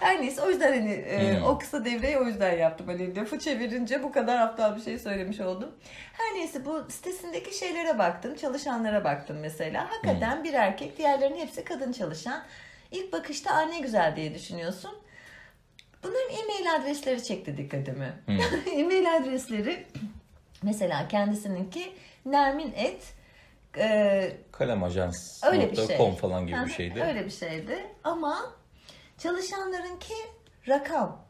Her 0.00 0.21
neyse 0.23 0.43
o 0.43 0.49
yüzden 0.50 0.73
hani 0.73 0.93
e, 0.93 1.37
Hmm. 1.38 1.45
o 1.47 1.59
kısa 1.59 1.85
devreyi 1.85 2.19
o 2.19 2.25
yüzden 2.25 2.59
yaptım. 2.59 2.87
Hani 2.87 3.16
lafı 3.16 3.38
çevirince 3.38 4.02
bu 4.02 4.12
kadar 4.12 4.37
aptal 4.40 4.76
bir 4.76 4.81
şey 4.83 4.99
söylemiş 4.99 5.40
oldum. 5.40 5.71
Her 6.12 6.35
neyse 6.38 6.64
bu 6.64 6.85
sitesindeki 6.88 7.59
şeylere 7.59 7.99
baktım. 7.99 8.35
Çalışanlara 8.35 9.05
baktım 9.05 9.37
mesela. 9.40 9.90
Hakikaten 9.90 10.45
bir 10.45 10.52
erkek 10.55 10.99
diğerlerinin 10.99 11.38
hepsi 11.38 11.64
kadın 11.64 11.93
çalışan. 11.93 12.43
İlk 12.90 13.12
bakışta 13.12 13.50
Aa, 13.55 13.62
ne 13.62 13.78
güzel 13.81 14.16
diye 14.16 14.35
düşünüyorsun. 14.35 14.90
Bunların 16.02 16.31
e-mail 16.31 16.75
adresleri 16.76 17.25
çekti 17.25 17.57
dikkatimi. 17.57 18.12
e-mail 18.76 19.16
adresleri 19.16 19.87
mesela 20.63 21.09
kendisininki 21.09 21.93
Nermin 22.27 22.73
et 22.73 23.15
e, 23.79 23.87
Öyle 25.53 25.71
bir 25.71 25.77
şey. 25.77 25.87
Kalemajans.com 25.87 26.15
falan 26.15 26.47
gibi 26.47 26.57
bir 26.67 26.73
şeydi. 26.73 27.03
Öyle 27.03 27.25
bir 27.25 27.31
şeydi. 27.31 27.87
Ama 28.05 28.53
çalışanlarınki 29.19 30.15
rakam. 30.69 31.27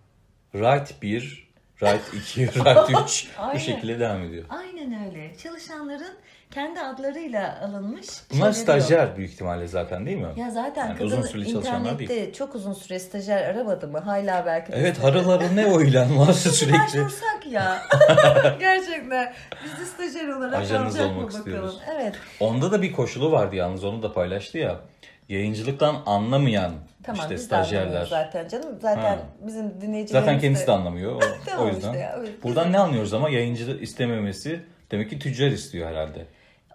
Right 0.54 1.02
1, 1.02 1.45
Right 1.82 2.14
2, 2.14 2.46
Right 2.46 2.90
3 3.08 3.28
Aynen. 3.38 3.54
bu 3.54 3.58
şekilde 3.60 4.00
devam 4.00 4.22
ediyor. 4.22 4.44
Aynen 4.48 5.06
öyle. 5.06 5.36
Çalışanların 5.42 6.14
kendi 6.50 6.80
adlarıyla 6.80 7.60
alınmış. 7.62 8.06
Bunlar 8.06 8.52
şeyleri 8.52 8.78
yok. 8.78 8.82
stajyer 8.86 9.16
büyük 9.16 9.30
ihtimalle 9.32 9.66
zaten 9.66 10.06
değil 10.06 10.16
mi? 10.18 10.28
Ya 10.36 10.50
zaten 10.50 10.86
Yani 10.86 10.98
kadın 10.98 11.06
uzun 11.06 11.22
süreli 11.22 11.50
internette 11.50 12.32
çok 12.32 12.54
uzun 12.54 12.72
süre 12.72 12.98
stajyer 12.98 13.42
aramadı 13.42 13.88
mı? 13.88 13.98
Hala 13.98 14.46
belki. 14.46 14.72
Evet 14.72 14.98
harıl 15.02 15.54
ne 15.54 15.66
o 15.66 15.80
ilanlar 15.80 16.32
sürekli. 16.32 16.78
Başvursak 16.78 17.46
ya. 17.50 17.82
Gerçekten. 18.60 19.34
Biz 19.64 19.80
de 19.80 19.84
stajyer 19.86 20.28
olarak 20.28 20.54
alacak 20.70 21.10
olmak 21.10 21.32
mı 21.32 21.38
istiyoruz. 21.38 21.76
bakalım. 21.80 22.00
Evet. 22.00 22.14
Onda 22.40 22.72
da 22.72 22.82
bir 22.82 22.92
koşulu 22.92 23.32
vardı 23.32 23.56
yalnız 23.56 23.84
onu 23.84 24.02
da 24.02 24.12
paylaştı 24.12 24.58
ya. 24.58 24.80
Yayıncılıktan 25.28 26.02
anlamayan 26.06 26.72
Tamam 27.02 27.20
işte 27.22 27.34
biz 27.34 27.44
stajyerler. 27.44 28.06
zaten 28.06 28.48
canım. 28.48 28.78
Zaten 28.82 29.02
Ha. 29.02 29.18
bizim 29.46 29.80
dinleyicilerimiz 29.80 30.10
Zaten 30.26 30.40
kendisi 30.40 30.66
de 30.66 30.72
anlamıyor. 30.72 31.12
O, 31.12 31.20
Tamam 31.46 31.64
o 31.66 31.68
yüzden. 31.68 31.88
işte 31.88 31.98
ya, 31.98 32.16
evet. 32.20 32.42
Buradan 32.42 32.72
ne 32.72 32.78
anlıyoruz 32.78 33.14
ama 33.14 33.30
yayıncı 33.30 33.78
istememesi 33.80 34.60
demek 34.90 35.10
ki 35.10 35.18
tüccar 35.18 35.46
istiyor 35.46 35.88
herhalde. 35.90 36.26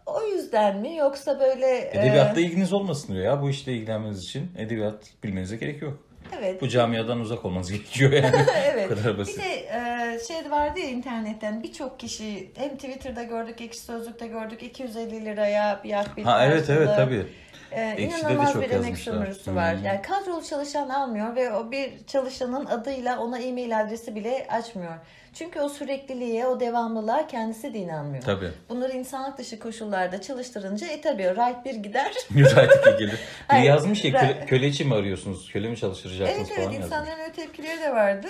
O 0.05 0.23
yüzden 0.23 0.77
mi 0.77 0.95
yoksa 0.95 1.39
böyle... 1.39 1.89
Edebiyatta 1.99 2.39
e, 2.39 2.43
ilginiz 2.43 2.73
olmasın 2.73 3.13
diyor 3.13 3.25
ya 3.25 3.41
bu 3.41 3.49
işle 3.49 3.73
ilgilenmeniz 3.73 4.23
için. 4.23 4.51
Edebiyat 4.57 4.95
bilmenize 5.23 5.55
gerek 5.55 5.81
yok. 5.81 5.97
evet. 6.39 6.61
Bu 6.61 6.67
camiadan 6.67 7.19
uzak 7.19 7.45
olmanız 7.45 7.71
gerekiyor 7.71 8.11
yani. 8.11 8.35
evet. 8.73 8.91
Bu 8.91 8.95
kadar 8.95 9.13
Bir 9.13 9.17
basit. 9.19 9.39
de 9.39 9.43
e, 9.53 10.19
şey 10.27 10.51
vardı 10.51 10.79
ya 10.79 10.87
internetten 10.89 11.63
birçok 11.63 11.99
kişi 11.99 12.51
hem 12.57 12.69
Twitter'da 12.75 13.23
gördük, 13.23 13.61
Ekşi 13.61 13.79
Sözlük'te 13.79 14.27
gördük 14.27 14.63
250 14.63 15.25
liraya 15.25 15.81
bir 15.83 15.99
akbil 15.99 16.23
Ha 16.23 16.45
evet 16.45 16.69
evet 16.69 16.89
tabii. 16.95 17.25
Ee, 17.71 17.95
Ekşi'de 17.97 18.11
de 18.11 18.19
inanılmaz 18.19 18.53
çok 18.53 18.63
bir 18.63 18.69
emek 18.69 18.97
sömürüsü 18.97 19.55
var. 19.55 19.77
Hmm. 19.77 19.85
Yani 19.85 20.01
kadrolu 20.01 20.43
çalışan 20.43 20.89
almıyor 20.89 21.35
ve 21.35 21.51
o 21.51 21.71
bir 21.71 21.91
çalışanın 22.07 22.65
adıyla 22.65 23.19
ona 23.19 23.39
e-mail 23.39 23.81
adresi 23.81 24.15
bile 24.15 24.47
açmıyor. 24.49 24.93
Çünkü 25.33 25.59
o 25.59 25.69
sürekliliğe, 25.69 26.47
o 26.47 26.59
devamlılığa 26.59 27.27
kendisi 27.27 27.73
de 27.73 27.77
inanmıyor. 27.77 28.23
Tabii. 28.23 28.51
Bunları 28.69 28.91
insanlık 28.91 29.37
dışı 29.37 29.59
koşullarda 29.59 30.21
çalıştırınca 30.21 30.87
e 30.87 31.01
tabii 31.01 31.23
right 31.23 31.65
bir 31.65 31.75
gider. 31.75 32.13
Müteahhit 32.29 32.99
gelir. 32.99 33.19
Biri 33.53 33.65
yazmış 33.65 34.05
ya 34.05 34.11
köle, 34.11 34.45
köle 34.45 34.67
için 34.67 34.87
mi 34.87 34.95
arıyorsunuz? 34.95 35.49
Köle 35.51 35.69
mi 35.69 35.77
çalıştıracaksınız 35.77 36.37
evet 36.37 36.49
falan 36.49 36.59
evet 36.59 36.73
yazmış. 36.73 36.85
insanların 36.85 37.19
öyle 37.19 37.31
tepkileri 37.31 37.81
de 37.81 37.91
vardı. 37.91 38.27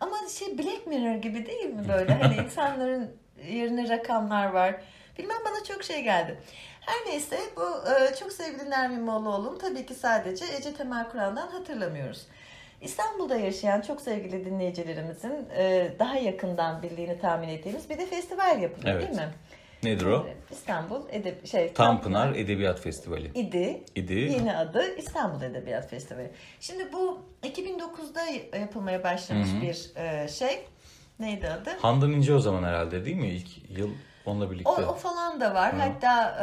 Ama 0.00 0.16
şey 0.38 0.58
Black 0.58 0.86
Mirror 0.86 1.14
gibi 1.14 1.46
değil 1.46 1.66
mi 1.66 1.88
böyle? 1.88 2.14
Hani 2.14 2.36
insanların 2.44 3.10
yerine 3.50 3.88
rakamlar 3.88 4.46
var. 4.46 4.74
Bilmem 5.20 5.36
bana 5.44 5.64
çok 5.64 5.84
şey 5.84 6.02
geldi. 6.02 6.38
Her 6.80 7.06
neyse 7.12 7.38
bu 7.56 7.62
e, 7.92 8.14
çok 8.14 8.32
sevgili 8.32 8.70
Nermin 8.70 9.00
Mollaoğlu'nu 9.00 9.58
tabii 9.58 9.86
ki 9.86 9.94
sadece 9.94 10.44
Ece 10.58 10.74
Temel 10.74 11.08
Kur'an'dan 11.08 11.48
hatırlamıyoruz. 11.48 12.26
İstanbul'da 12.80 13.36
yaşayan 13.36 13.80
çok 13.80 14.00
sevgili 14.00 14.44
dinleyicilerimizin 14.44 15.48
e, 15.56 15.92
daha 15.98 16.16
yakından 16.16 16.82
bildiğini 16.82 17.18
tahmin 17.20 17.48
ettiğimiz 17.48 17.90
bir 17.90 17.98
de 17.98 18.06
festival 18.06 18.62
yapılıyor 18.62 18.94
Evet. 18.96 19.08
değil 19.08 19.20
mi? 19.20 19.28
Nedir 19.82 20.06
o? 20.06 20.26
İstanbul 20.50 21.00
Edeb 21.10 21.46
şey 21.46 21.72
Tanpınar 21.72 22.34
Edebiyat 22.34 22.80
Festivali. 22.80 23.26
idi. 23.34 23.82
İdi. 23.94 24.14
Yeni 24.14 24.56
adı 24.56 24.96
İstanbul 24.96 25.42
Edebiyat 25.42 25.90
Festivali. 25.90 26.30
Şimdi 26.60 26.92
bu 26.92 27.22
2009'da 27.42 28.56
yapılmaya 28.58 29.04
başlamış 29.04 29.48
Hı 29.48 29.56
hı. 29.56 29.62
bir 29.62 29.90
e, 29.96 30.28
şey. 30.28 30.60
Neydi 31.18 31.48
adı? 31.48 31.70
Handan 31.82 32.10
İnce 32.12 32.34
o 32.34 32.38
zaman 32.38 32.62
herhalde 32.62 33.04
değil 33.04 33.16
mi? 33.16 33.28
İlk 33.28 33.78
yıl 33.78 33.90
onunla 34.26 34.50
birlikte. 34.50 34.70
O, 34.70 34.74
o 34.74 34.94
falan 34.94 35.40
da 35.40 35.54
var. 35.54 35.72
Hı. 35.72 35.76
Hatta 35.78 36.36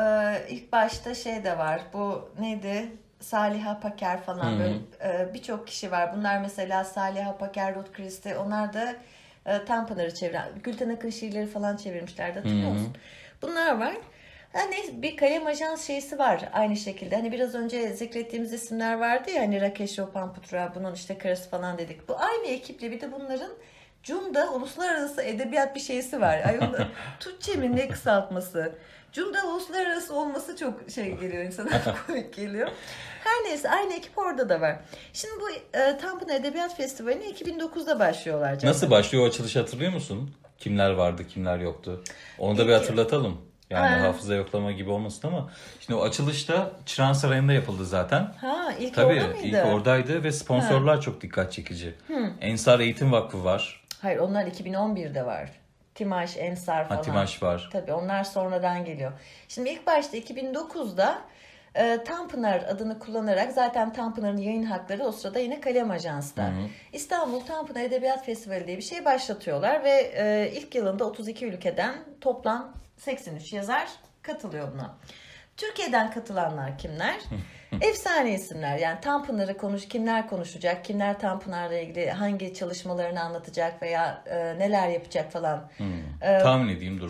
e, 0.47 0.53
ilk 0.53 0.71
başta 0.71 1.15
şey 1.15 1.43
de 1.43 1.57
var. 1.57 1.81
Bu 1.93 2.29
neydi? 2.39 2.91
Saliha 3.19 3.79
Paker 3.79 4.21
falan 4.21 4.51
Hı 4.51 4.59
böyle 4.59 4.75
e, 5.03 5.33
birçok 5.33 5.67
kişi 5.67 5.91
var. 5.91 6.15
Bunlar 6.17 6.39
mesela 6.41 6.83
Saliha 6.83 7.37
Paker, 7.37 7.75
Ruth 7.75 7.91
Christie. 7.91 8.37
Onlar 8.37 8.73
da 8.73 8.95
e, 9.45 9.65
Tanpınar'ı 9.65 10.13
çeviren, 10.13 10.49
Gülten 10.63 10.89
Akın 10.89 11.09
şiirleri 11.09 11.47
falan 11.47 11.77
çevirmişlerdi 11.77 12.39
hatırlıyor 12.39 12.67
Hı 12.67 12.71
hı. 12.71 12.73
musun? 12.73 12.93
Bunlar 13.41 13.79
var. 13.79 13.93
Neyse, 14.69 15.01
bir 15.01 15.17
kalem 15.17 15.47
ajans 15.47 15.87
şeysi 15.87 16.19
var 16.19 16.49
aynı 16.53 16.77
şekilde. 16.77 17.15
Hani 17.15 17.31
biraz 17.31 17.55
önce 17.55 17.93
zikrettiğimiz 17.93 18.53
isimler 18.53 18.93
vardı 18.93 19.31
ya 19.31 19.41
hani 19.41 19.61
Rakesh 19.61 19.99
Opamputra 19.99 20.71
bunun 20.75 20.93
işte 20.93 21.17
karısı 21.17 21.49
falan 21.49 21.77
dedik. 21.77 22.09
Bu 22.09 22.19
aynı 22.19 22.47
ekiple 22.47 22.91
bir 22.91 23.01
de 23.01 23.11
bunların 23.11 23.51
Cunda 24.11 24.51
uluslararası 24.53 25.21
edebiyat 25.21 25.75
bir 25.75 25.79
şeysi 25.79 26.21
var. 26.21 26.39
Ay, 26.47 26.59
onda, 26.59 26.87
Türkçe 27.19 27.53
mi 27.55 27.75
ne 27.75 27.87
kısaltması? 27.89 28.75
Cunda 29.13 29.45
uluslararası 29.47 30.15
olması 30.15 30.55
çok 30.57 30.89
şey 30.89 31.15
geliyor 31.17 31.43
insana 31.43 31.69
komik 32.07 32.33
geliyor. 32.35 32.67
Her 33.23 33.49
neyse 33.49 33.69
aynı 33.69 33.93
ekip 33.93 34.17
orada 34.17 34.49
da 34.49 34.61
var. 34.61 34.75
Şimdi 35.13 35.33
bu 35.41 35.49
e, 35.77 35.97
Tanpınar 35.97 36.35
Edebiyat 36.35 36.77
Festivali'ne 36.77 37.25
2009'da 37.29 37.99
başlıyorlar. 37.99 38.59
canım. 38.59 38.73
Nasıl 38.75 38.91
başlıyor 38.91 39.23
o 39.23 39.27
açılış 39.27 39.55
hatırlıyor 39.55 39.93
musun? 39.93 40.31
Kimler 40.57 40.91
vardı, 40.91 41.27
kimler 41.27 41.57
yoktu? 41.59 42.03
Onu 42.39 42.57
da 42.57 42.63
bir 42.67 42.71
İlk- 42.71 42.75
hatırlatalım. 42.79 43.41
Yani 43.69 43.95
Ha. 43.95 44.07
hafıza 44.07 44.35
yoklama 44.35 44.71
gibi 44.71 44.89
olmasın 44.89 45.27
ama 45.27 45.49
şimdi 45.79 45.99
o 45.99 46.03
açılışta 46.03 46.71
Çırağan 46.85 47.13
Sarayı'nda 47.13 47.53
yapıldı 47.53 47.85
zaten. 47.85 48.33
Ha 48.41 48.73
ilk 48.79 48.93
Tabii 48.95 49.13
orada 49.13 49.27
mıydı? 49.27 49.47
ilk 49.47 49.65
oradaydı 49.65 50.23
ve 50.23 50.31
sponsorlar 50.31 51.01
çok 51.01 51.21
dikkat 51.21 51.51
çekici. 51.53 51.95
Ensar 52.41 52.79
Eğitim 52.79 53.11
Vakfı 53.11 53.43
var. 53.43 53.86
Hayır 54.01 54.19
onlar 54.19 54.45
2011'de 54.45 55.25
var. 55.25 55.49
Timaş, 55.95 56.37
Ensar 56.37 56.87
falan. 56.87 56.97
Ha, 56.97 57.01
Timaş 57.01 57.43
var. 57.43 57.69
Tabii 57.71 57.93
onlar 57.93 58.23
sonradan 58.23 58.85
geliyor. 58.85 59.11
Şimdi 59.47 59.69
ilk 59.69 59.87
başta 59.87 60.17
2009'da 60.17 61.21
e, 61.75 62.03
Tanpınar 62.03 62.61
adını 62.61 62.99
kullanarak 62.99 63.51
zaten 63.51 63.93
Tanpınar'ın 63.93 64.37
yayın 64.37 64.63
hakları 64.63 65.03
o 65.03 65.11
sırada 65.11 65.39
yine 65.39 65.61
Kalem 65.61 65.91
Ajans'ta. 65.91 66.51
İstanbul 66.93 67.39
Tanpınar 67.39 67.81
Edebiyat 67.81 68.25
Festivali 68.25 68.67
diye 68.67 68.77
bir 68.77 68.81
şey 68.81 69.05
başlatıyorlar 69.05 69.83
ve 69.83 70.11
e, 70.15 70.51
ilk 70.55 70.75
yılında 70.75 71.05
32 71.05 71.45
ülkeden 71.45 71.95
toplam 72.21 72.73
83 72.97 73.53
yazar 73.53 73.87
katılıyor 74.21 74.73
buna. 74.73 74.97
Türkiye'den 75.57 76.11
katılanlar 76.11 76.77
kimler? 76.77 77.15
Efsane 77.81 78.33
isimler. 78.33 78.77
Yani 78.77 79.01
Tanpınar'ı 79.01 79.57
konuş, 79.57 79.87
kimler 79.87 80.29
konuşacak, 80.29 80.85
kimler 80.85 81.19
Tanpınar'la 81.19 81.77
ilgili 81.79 82.09
hangi 82.11 82.53
çalışmalarını 82.53 83.21
anlatacak 83.23 83.81
veya 83.81 84.23
e, 84.25 84.35
neler 84.59 84.89
yapacak 84.89 85.31
falan. 85.31 85.69
Ee, 86.21 86.39
Tahmin 86.39 86.75
edeyim 86.75 87.01
dur. 87.01 87.09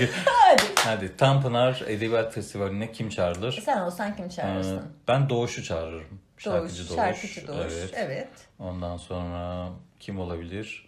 bir. 0.00 0.10
Hadi. 0.26 0.62
Hadi 0.76 1.16
Tanpınar 1.16 1.82
Edebiyat 1.88 2.34
Festivali'ne 2.34 2.92
kim 2.92 3.08
çağrılır? 3.10 3.62
Sen 3.64 3.80
olsan 3.80 4.16
kim 4.16 4.26
Ee, 4.26 4.30
çağırırsın? 4.30 4.82
ben 5.08 5.28
Doğuş'u 5.28 5.64
çağırırım. 5.64 6.08
Doğuş, 6.10 6.42
Şarkıcı 6.44 6.88
Doğuş. 6.88 6.96
şarkıcı 6.96 7.46
Doğuş. 7.48 7.72
Evet. 7.72 7.90
Evet. 7.94 8.28
Ondan 8.58 8.96
sonra 8.96 9.68
kim 10.00 10.20
olabilir? 10.20 10.85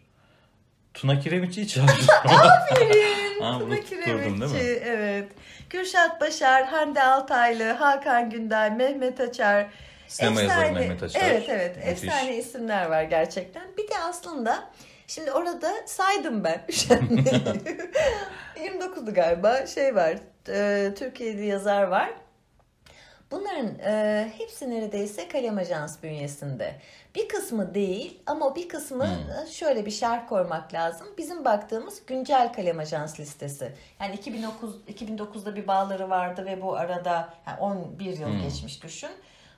Tuna 1.01 1.21
Kiremitçi'yi 1.21 1.69
çağırırım. 1.69 2.07
Aferin. 2.25 3.41
Ha, 3.41 3.59
Tuna 3.59 3.71
değil 3.71 3.85
Kiremitçi, 3.85 4.55
mi? 4.55 4.61
Evet. 4.85 5.29
Kürşat 5.71 6.21
Başar, 6.21 6.67
Hande 6.67 7.03
Altaylı, 7.03 7.73
Hakan 7.73 8.31
Günday, 8.31 8.71
Mehmet 8.71 9.21
Açar. 9.21 9.67
Sinema 10.09 10.41
yazarı 10.41 10.73
Mehmet 10.73 11.03
Açar. 11.03 11.21
Evet 11.25 11.45
evet. 11.49 11.77
Müthiş. 11.77 12.05
Efsane 12.05 12.37
isimler 12.37 12.87
var 12.87 13.03
gerçekten. 13.03 13.63
Bir 13.79 13.89
de 13.89 13.99
aslında 14.09 14.71
şimdi 15.07 15.33
orada 15.33 15.73
saydım 15.87 16.45
ben. 16.45 16.61
29'du 18.57 19.15
galiba 19.15 19.67
şey 19.67 19.95
var. 19.95 20.15
E, 20.49 20.95
Türkiye'li 20.99 21.47
yazar 21.47 21.83
var. 21.83 22.11
Bunların 23.31 23.79
e, 23.79 24.33
hepsi 24.39 24.71
neredeyse 24.71 25.29
kalem 25.29 25.59
ajans 25.59 26.03
bünyesinde. 26.03 26.75
Bir 27.15 27.29
kısmı 27.29 27.75
değil 27.75 28.23
ama 28.27 28.57
bir 28.57 28.69
kısmı 28.69 29.05
e, 29.05 29.51
şöyle 29.51 29.87
bir 29.87 29.91
şerh 29.91 30.29
koymak 30.29 30.75
lazım. 30.75 31.07
Bizim 31.19 31.45
baktığımız 31.45 32.07
güncel 32.07 32.53
kalem 32.53 32.79
ajans 32.79 33.21
listesi. 33.21 33.73
Yani 34.01 34.15
2009 34.15 34.77
2009'da 34.89 35.57
bir 35.57 35.67
bağları 35.67 36.11
vardı 36.11 36.47
ve 36.47 36.63
bu 36.63 36.77
arada 36.77 37.35
yani 37.47 37.61
11 37.61 38.19
yıl 38.19 38.39
geçmiş 38.43 38.83
düşün. 38.83 39.11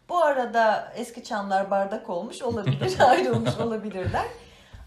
Bu 0.08 0.24
arada 0.24 0.92
eski 0.96 1.24
çamlar 1.24 1.70
bardak 1.70 2.10
olmuş 2.10 2.42
olabilir, 2.42 2.96
ayrılmış 3.08 3.58
olabilirler. 3.58 4.26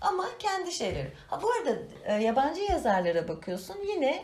Ama 0.01 0.25
kendi 0.39 0.71
şeyleri. 0.71 1.11
Ha 1.27 1.41
bu 1.41 1.51
arada 1.51 1.79
e, 2.05 2.13
yabancı 2.13 2.61
yazarlara 2.61 3.27
bakıyorsun 3.27 3.77
yine 3.93 4.23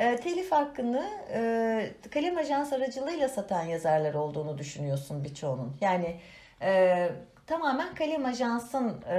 e, 0.00 0.16
telif 0.16 0.52
hakkını 0.52 1.04
e, 1.32 2.10
kalem 2.10 2.38
ajans 2.38 2.72
aracılığıyla 2.72 3.28
satan 3.28 3.62
yazarlar 3.62 4.14
olduğunu 4.14 4.58
düşünüyorsun 4.58 5.24
birçoğunun. 5.24 5.76
Yani 5.80 6.16
e, 6.62 7.08
tamamen 7.46 7.94
kalem 7.94 8.24
ajansın 8.24 9.02
e, 9.10 9.16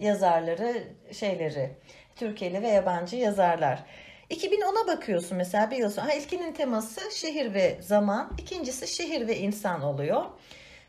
yazarları 0.00 0.82
şeyleri 1.12 1.70
Türkiye'li 2.16 2.62
ve 2.62 2.68
yabancı 2.68 3.16
yazarlar. 3.16 3.84
2010'a 4.30 4.96
bakıyorsun 4.96 5.36
mesela 5.36 5.70
bir 5.70 5.76
yıl 5.76 5.90
sonra. 5.90 6.06
Ha, 6.06 6.12
ilkinin 6.12 6.52
teması 6.52 7.16
şehir 7.16 7.54
ve 7.54 7.78
zaman, 7.80 8.32
ikincisi 8.38 8.86
şehir 8.86 9.28
ve 9.28 9.38
insan 9.38 9.82
oluyor. 9.82 10.24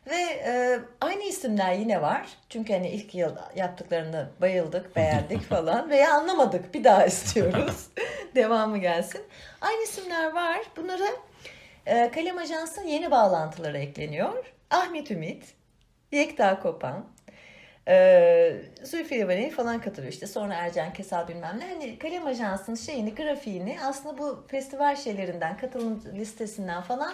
Ve 0.10 0.22
e, 0.46 0.80
aynı 1.02 1.24
isimler 1.24 1.74
yine 1.74 2.02
var. 2.02 2.28
Çünkü 2.50 2.74
hani 2.74 2.90
ilk 2.90 3.16
yıl 3.16 3.36
yaptıklarını 3.56 4.30
bayıldık, 4.42 4.96
beğendik 4.96 5.42
falan 5.50 5.90
veya 5.90 6.14
anlamadık 6.14 6.74
bir 6.74 6.84
daha 6.84 7.06
istiyoruz. 7.06 7.88
Devamı 8.36 8.78
gelsin. 8.78 9.22
Aynı 9.62 9.84
isimler 9.84 10.34
var. 10.34 10.60
Bunlara 10.78 11.08
e, 11.86 12.12
Kalem 12.12 12.38
Ajans'ın 12.38 12.84
yeni 12.84 13.12
bağlantıları 13.12 13.78
ekleniyor. 13.78 14.46
Ahmet 14.70 15.12
Ümit, 15.12 15.54
Yekta 16.12 16.60
Kopan, 16.60 17.06
e, 17.88 18.62
Zülfü 18.84 19.16
Livaneli 19.16 19.50
falan 19.50 19.82
katılıyor 19.82 20.14
işte. 20.14 20.28
Sonra 20.28 20.54
Ercan 20.54 20.94
Kesal 20.94 21.28
bilmem 21.28 21.60
ne. 21.60 21.70
Hani 21.70 22.00
Kalem 22.00 22.28
Ajans'ın 22.28 22.76
şeyini, 22.76 23.16
grafiğini 23.16 23.78
aslında 23.84 24.18
bu 24.18 24.46
festival 24.48 24.96
şeylerinden, 24.96 25.58
katılım 25.58 26.04
listesinden 26.14 26.82
falan 26.82 27.14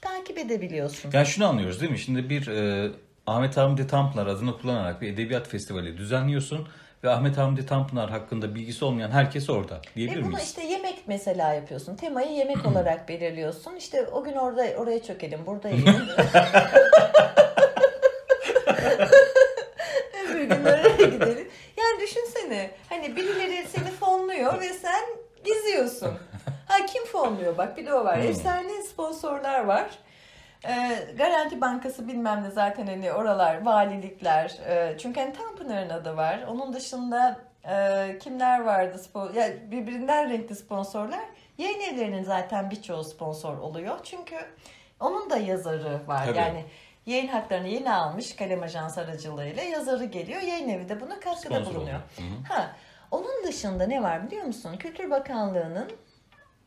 takip 0.00 0.38
edebiliyorsun. 0.38 1.10
Yani 1.12 1.26
şunu 1.26 1.46
anlıyoruz 1.46 1.80
değil 1.80 1.92
mi? 1.92 1.98
Şimdi 1.98 2.30
bir 2.30 2.46
e, 2.46 2.90
Ahmet 3.26 3.56
Hamdi 3.56 3.86
Tanpınar 3.86 4.26
adını 4.26 4.58
kullanarak 4.58 5.00
bir 5.00 5.12
edebiyat 5.12 5.48
festivali 5.48 5.98
düzenliyorsun 5.98 6.68
ve 7.04 7.10
Ahmet 7.10 7.38
Hamdi 7.38 7.66
Tanpınar 7.66 8.10
hakkında 8.10 8.54
bilgisi 8.54 8.84
olmayan 8.84 9.10
herkes 9.10 9.50
orada 9.50 9.80
diyebilir 9.96 10.18
Ve 10.18 10.22
bunu 10.24 10.30
miyiz? 10.30 10.48
işte 10.48 10.64
yemek 10.64 11.02
mesela 11.06 11.54
yapıyorsun. 11.54 11.96
Temayı 11.96 12.30
yemek 12.32 12.66
olarak 12.66 13.08
belirliyorsun. 13.08 13.76
İşte 13.76 14.06
o 14.06 14.24
gün 14.24 14.32
orada 14.32 14.66
oraya 14.76 15.02
çökelim, 15.02 15.46
burada 15.46 15.68
yiyelim. 15.68 15.94
Öbür 20.24 20.40
gün 20.42 20.62
oraya 20.64 20.88
gidelim. 20.96 21.48
Yani 21.76 22.00
düşünsene 22.00 22.70
hani 22.88 23.16
birileri 23.16 23.66
seni 23.68 23.90
fonluyor 23.90 24.60
ve 24.60 24.68
sen 24.68 25.02
geziyorsun. 25.44 26.10
Ha 26.68 26.86
kim 26.86 27.04
fonluyor? 27.04 27.58
Bak 27.58 27.76
bir 27.76 27.86
de 27.86 27.94
o 27.94 28.04
var. 28.04 28.16
Hmm. 28.16 28.28
Efsane 28.28 28.82
sponsorlar 28.82 29.64
var. 29.64 29.90
Ee, 30.64 30.98
Garanti 31.18 31.60
Bankası 31.60 32.08
bilmem 32.08 32.42
ne 32.44 32.50
zaten 32.50 32.86
hani 32.86 33.12
oralar, 33.12 33.64
valilikler. 33.64 34.58
Ee, 34.66 34.96
çünkü 34.98 35.20
hani 35.20 35.32
Tanpınar'ın 35.32 35.90
adı 35.90 36.16
var. 36.16 36.44
Onun 36.48 36.72
dışında 36.72 37.40
e, 37.68 38.18
kimler 38.18 38.60
vardı? 38.60 38.98
Spor, 38.98 39.34
ya 39.34 39.70
birbirinden 39.70 40.30
renkli 40.30 40.54
sponsorlar. 40.56 41.24
Yayın 41.58 41.80
evlerinin 41.80 42.22
zaten 42.22 42.70
birçoğu 42.70 43.04
sponsor 43.04 43.58
oluyor. 43.58 43.98
Çünkü 44.04 44.36
onun 45.00 45.30
da 45.30 45.36
yazarı 45.36 46.00
var. 46.06 46.26
Tabii. 46.26 46.38
Yani 46.38 46.64
yayın 47.06 47.28
haklarını 47.28 47.68
yeni 47.68 47.92
almış 47.92 48.36
kalem 48.36 48.62
ajans 48.62 48.98
aracılığıyla 48.98 49.62
yazarı 49.62 50.04
geliyor. 50.04 50.40
Yayın 50.40 50.68
evi 50.68 50.88
de 50.88 51.00
buna 51.00 51.20
katkıda 51.20 51.54
Sponsor 51.54 51.74
bulunuyor. 51.74 51.98
Hı 51.98 52.52
Ha, 52.52 52.76
onun 53.10 53.44
dışında 53.46 53.86
ne 53.86 54.02
var 54.02 54.26
biliyor 54.26 54.44
musun? 54.44 54.76
Kültür 54.78 55.10
Bakanlığı'nın 55.10 55.90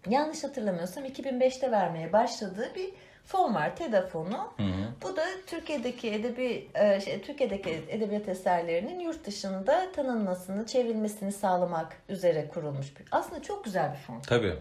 yanlış 0.10 0.44
hatırlamıyorsam 0.44 1.06
2005'te 1.06 1.72
vermeye 1.72 2.14
başladığı 2.14 2.76
bir 2.76 2.94
fon 3.26 3.56
var. 3.56 3.76
TEDA 3.76 4.08
fonu. 4.08 4.54
Hı 4.58 4.64
hı. 4.64 4.86
Bu 5.04 5.16
da 5.16 5.26
Türkiye'deki 5.48 6.12
edebi 6.12 6.70
e, 6.76 7.02
şey, 7.02 7.22
Türkiye'deki 7.22 7.82
edebiyat 7.90 8.28
eserlerinin 8.30 9.00
yurt 9.00 9.26
dışında 9.26 9.92
tanınmasını, 9.96 10.66
çevrilmesini 10.66 11.32
sağlamak 11.32 11.98
üzere 12.10 12.48
kurulmuş 12.48 13.00
bir. 13.00 13.06
Aslında 13.12 13.42
çok 13.42 13.64
güzel 13.64 13.92
bir 13.92 13.98
fon. 13.98 14.20
Tabii. 14.22 14.56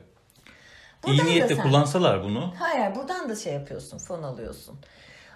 Buradan 1.02 1.26
İyi 1.26 1.30
niyetle 1.30 1.54
sen- 1.56 1.62
kullansalar 1.62 2.24
bunu 2.24 2.54
Hayır, 2.58 2.94
buradan 2.94 3.28
da 3.28 3.36
şey 3.36 3.52
yapıyorsun, 3.52 3.98
fon 3.98 4.22
alıyorsun. 4.22 4.78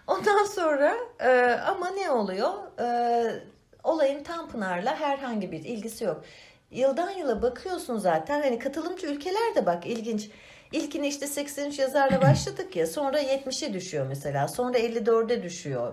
Ondan 0.06 0.44
sonra 0.44 0.94
e, 1.20 1.60
ama 1.66 1.90
ne 1.90 2.10
oluyor? 2.10 2.52
E, 2.80 3.42
olayın 3.84 4.24
Tanpınar'la 4.24 5.00
herhangi 5.00 5.52
bir 5.52 5.64
ilgisi 5.64 6.04
yok. 6.04 6.24
Yıldan 6.70 7.10
yıla 7.10 7.42
bakıyorsun 7.42 7.98
zaten. 7.98 8.42
Hani 8.42 8.58
katılımcı 8.58 9.06
ülkeler 9.06 9.54
de 9.54 9.66
bak 9.66 9.86
ilginç. 9.86 10.30
İlkini 10.72 11.08
işte 11.08 11.26
83 11.26 11.78
yazarla 11.78 12.22
başladık 12.22 12.76
ya. 12.76 12.86
Sonra 12.86 13.22
70'e 13.22 13.74
düşüyor 13.74 14.06
mesela. 14.08 14.48
Sonra 14.48 14.78
54'e 14.78 15.42
düşüyor. 15.42 15.92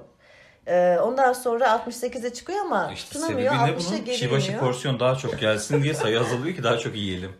E, 0.67 0.97
ondan 1.01 1.33
sonra 1.33 1.65
68'e 1.65 2.33
çıkıyor 2.33 2.59
ama 2.61 2.91
işte 2.93 3.09
tutunamıyor. 3.13 3.53
sebebi 3.53 3.71
ne 3.71 3.75
60'a 3.75 3.89
bunun? 3.91 4.05
geri 4.05 4.15
Kişi 4.15 4.31
başı 4.31 4.57
porsiyon 4.59 4.99
daha 4.99 5.15
çok 5.15 5.39
gelsin 5.39 5.83
diye 5.83 5.93
sayı 5.93 6.19
azalıyor 6.21 6.55
ki 6.55 6.63
daha 6.63 6.77
çok 6.77 6.95
yiyelim. 6.95 7.31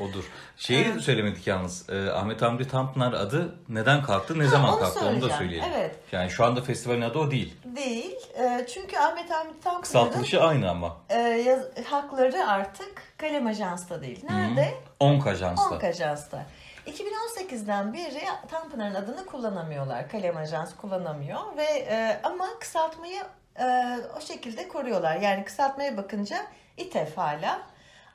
Odur. 0.00 0.24
Şeyi 0.56 1.00
söylemedik 1.00 1.46
yalnız. 1.46 1.90
e, 1.90 2.10
Ahmet 2.10 2.42
Hamdi 2.42 2.68
Tanpınar 2.68 3.12
adı 3.12 3.54
neden 3.68 4.02
kalktı, 4.02 4.38
ne 4.38 4.46
zaman 4.48 4.72
onu 4.72 4.80
kalktı 4.80 5.06
onu 5.06 5.22
da 5.22 5.28
söyleyelim. 5.30 5.68
Evet. 5.76 5.94
Yani 6.12 6.30
şu 6.30 6.44
anda 6.44 6.60
festivalin 6.62 7.02
adı 7.02 7.18
o 7.18 7.30
değil. 7.30 7.54
Değil. 7.76 8.16
E, 8.38 8.66
çünkü 8.74 8.96
Ahmet 8.96 9.30
Hamit 9.30 9.52
Tanpınar'ın 9.64 9.82
Kısaltılışı 9.82 10.42
aynı 10.42 10.70
ama. 10.70 10.96
e, 11.10 11.18
yaz- 11.18 11.84
hakları 11.86 12.46
artık 12.46 12.92
kalem 13.18 13.46
ajansta 13.46 14.02
değil. 14.02 14.24
Nerede? 14.30 14.74
Onk 15.00 15.26
Ajans'ta. 15.26 15.74
Onk 15.74 15.84
Ajans'ta. 15.84 16.46
2018'den 16.86 17.92
beri 17.92 18.20
Tanpınar'ın 18.50 18.94
adını 18.94 19.26
kullanamıyorlar. 19.26 20.08
Kalem 20.08 20.36
Ajans 20.36 20.76
kullanamıyor 20.76 21.38
ve 21.56 21.64
e, 21.64 22.20
ama 22.22 22.46
kısaltmayı 22.60 23.20
e, 23.60 23.96
o 24.18 24.20
şekilde 24.20 24.68
koruyorlar. 24.68 25.16
Yani 25.16 25.44
kısaltmaya 25.44 25.96
bakınca 25.96 26.36
İTEF 26.76 27.16
hala. 27.16 27.62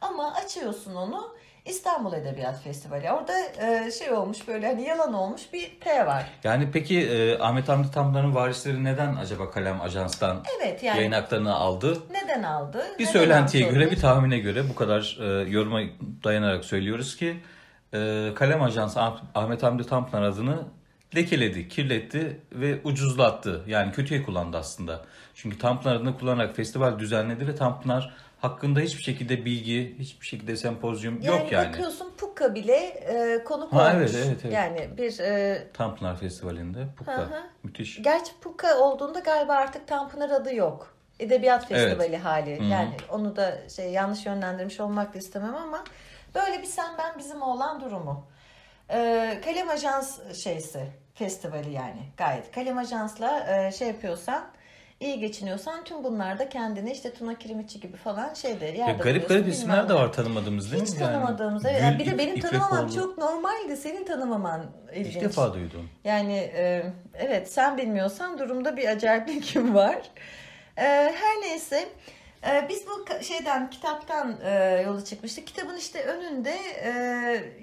Ama 0.02 0.34
açıyorsun 0.34 0.96
onu 0.96 1.36
İstanbul 1.66 2.14
Edebiyat 2.14 2.64
Festivali. 2.64 3.12
Orada 3.12 3.40
e, 3.40 3.92
şey 3.92 4.12
olmuş 4.12 4.48
böyle 4.48 4.68
hani 4.68 4.84
yalan 4.84 5.14
olmuş 5.14 5.54
bir 5.54 5.80
T 5.80 6.06
var. 6.06 6.26
Yani 6.44 6.70
peki 6.74 7.02
e, 7.10 7.40
Ahmet 7.40 7.70
Hamdi 7.70 7.92
Tanpınar'ın 7.92 8.36
varisleri 8.36 8.84
neden 8.84 9.16
acaba 9.16 9.52
Kalem 9.52 9.82
Ajans'tan 9.82 10.44
Evet 10.58 10.84
yani 10.84 10.98
yayın 10.98 11.12
haklarını 11.12 11.56
aldı? 11.56 11.98
neden 12.12 12.44
aldı? 12.44 12.86
Bir 13.00 13.04
Neden 13.04 13.12
söylentiye 13.14 13.66
aldı? 13.66 13.74
göre, 13.74 13.92
bir 13.92 14.00
tahmine 14.00 14.40
göre 14.40 14.70
bu 14.70 14.76
kadar 14.76 15.18
e, 15.22 15.50
yoruma 15.50 15.80
dayanarak 16.24 16.66
söylüyoruz 16.66 17.16
ki 17.18 17.38
e, 17.94 18.32
Kalem 18.36 18.62
Ajansı 18.62 19.02
Ah- 19.02 19.22
Ahmet 19.36 19.64
Hamdi 19.64 19.84
Tanpınar 19.88 20.22
adını 20.22 20.60
lekeledi, 21.16 21.68
kirletti 21.70 22.42
ve 22.52 22.80
ucuzlattı. 22.84 23.64
Yani 23.68 23.92
kötüye 23.92 24.24
kullandı 24.24 24.58
aslında. 24.58 25.02
Çünkü 25.36 25.58
Tanpınar 25.60 25.96
adını 25.96 26.18
kullanarak 26.20 26.56
festival 26.56 27.00
düzenledi 27.00 27.48
ve 27.48 27.56
Tanpınar 27.56 28.14
hakkında 28.42 28.80
hiçbir 28.80 29.04
şekilde 29.04 29.46
bilgi, 29.46 29.96
hiçbir 30.00 30.26
şekilde 30.26 30.58
sempozyum 30.58 31.20
yani 31.22 31.42
yok 31.42 31.52
yani. 31.52 31.68
bakıyorsun 31.70 32.12
Puka 32.18 32.56
bile 32.56 32.76
e, 32.78 33.44
konuk 33.44 33.74
Ha, 33.74 33.94
olmuş. 33.94 34.12
evet, 34.14 34.26
evet, 34.28 34.40
evet. 34.44 34.54
Yani 34.54 34.90
bir 34.98 35.20
e, 35.20 35.68
Tanpınar 35.74 36.20
Festivali'nde. 36.20 36.88
Hı 37.06 37.12
hı. 37.12 37.42
Müthiş. 37.64 38.02
Gerçi 38.02 38.32
Puka 38.42 38.78
olduğunda 38.78 39.20
galiba 39.20 39.54
artık 39.54 39.88
Tanpınar 39.88 40.30
adı 40.30 40.56
yok. 40.56 40.94
Edebiyat 41.20 41.68
Evet. 41.72 41.82
Festivali 41.82 42.18
hali. 42.18 42.60
Hı 42.60 42.64
hı. 42.64 42.68
Yani 42.68 42.96
onu 43.12 43.36
da 43.36 43.70
şey 43.70 43.92
yanlış 43.92 44.26
yönlendirmiş 44.26 44.80
olmak 44.80 45.14
da 45.14 45.18
istemem 45.18 45.56
ama 45.56 45.84
böyle 46.36 46.62
bir 46.62 46.68
sen 46.68 46.98
ben 46.98 47.18
bizim 47.18 47.42
olan 47.42 47.82
durumu. 47.82 48.28
Ee, 48.90 49.42
Kalem 49.46 49.70
Ajans 49.70 50.20
şeysi 50.34 50.80
festivali 51.14 51.72
yani 51.72 52.02
gayet. 52.18 52.52
Kalem 52.52 52.78
Ajans'la 52.78 53.48
e, 53.56 53.72
şey 53.72 53.88
yapıyorsan 53.88 54.48
iyi 55.00 55.20
geçiniyorsan 55.20 55.84
tüm 55.84 56.04
bunlarda 56.04 56.50
kendini 56.50 56.92
işte 56.92 57.14
Tuna 57.14 57.38
Kirimiçi 57.38 57.80
gibi 57.80 57.98
falan 57.98 58.34
şeyde 58.34 58.66
yerde 58.66 58.92
Ya 58.92 58.92
garip 58.92 59.30
garip 59.30 59.48
isimler 59.48 59.90
de 59.90 59.94
var 59.94 60.14
tanımadığımız 60.14 60.72
değil 60.72 60.84
Hiç 60.84 60.94
mi? 60.94 61.02
Yani 61.02 61.14
tanımadığımız. 61.14 61.64
Gül, 61.64 61.70
evet. 61.70 62.00
bir 62.00 62.06
de 62.06 62.18
benim 62.18 62.40
tanımamam 62.40 62.90
çok 62.90 63.18
normaldi. 63.18 63.78
Senin 63.78 64.06
tanımaman 64.06 64.66
ilginç. 64.94 65.16
İlk 65.16 65.22
defa 65.22 65.54
duydum. 65.54 65.90
Yani 66.04 66.38
e, 66.38 66.84
evet 67.14 67.54
sen 67.54 67.78
bilmiyorsan 67.78 68.40
durumda 68.40 68.78
bir 68.78 68.88
acayiplik 68.88 69.56
var. 69.74 69.98
E, 70.78 70.84
her 71.16 71.42
neyse 71.42 71.78
e, 71.78 71.88
biz 72.70 72.84
bu 72.88 73.24
şeyden 73.24 73.70
kitaptan 73.70 74.40
e, 74.44 74.82
yola 74.86 75.06
çıkmıştık. 75.06 75.48
Kitabın 75.48 75.78
işte 75.78 76.04
önünde 76.04 76.56
e, 76.84 76.90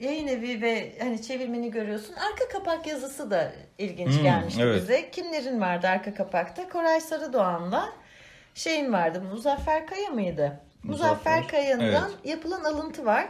yayın 0.01 0.27
evi 0.29 0.63
ve 0.63 0.93
hani 0.99 1.23
çevirmeni 1.23 1.71
görüyorsun. 1.71 2.15
Arka 2.15 2.49
kapak 2.49 2.87
yazısı 2.87 3.31
da 3.31 3.53
ilginç 3.79 4.17
Hmm, 4.17 4.23
gelmişti 4.23 4.63
evet. 4.63 4.83
bize. 4.83 5.11
Kimlerin 5.11 5.61
vardı 5.61 5.87
arka 5.89 6.15
kapakta? 6.15 6.69
Koray 6.69 7.01
Sarıdoğan'la 7.01 7.93
şeyin 8.55 8.93
vardı. 8.93 9.23
Muzaffer 9.33 9.87
Kaya 9.87 10.11
mıydı? 10.11 10.61
Muzaffer, 10.83 11.39
Muzaffer, 11.39 11.49
Kaya'dan 11.49 12.11
evet. 12.11 12.25
yapılan 12.25 12.65
alıntı 12.65 13.05
var. 13.05 13.29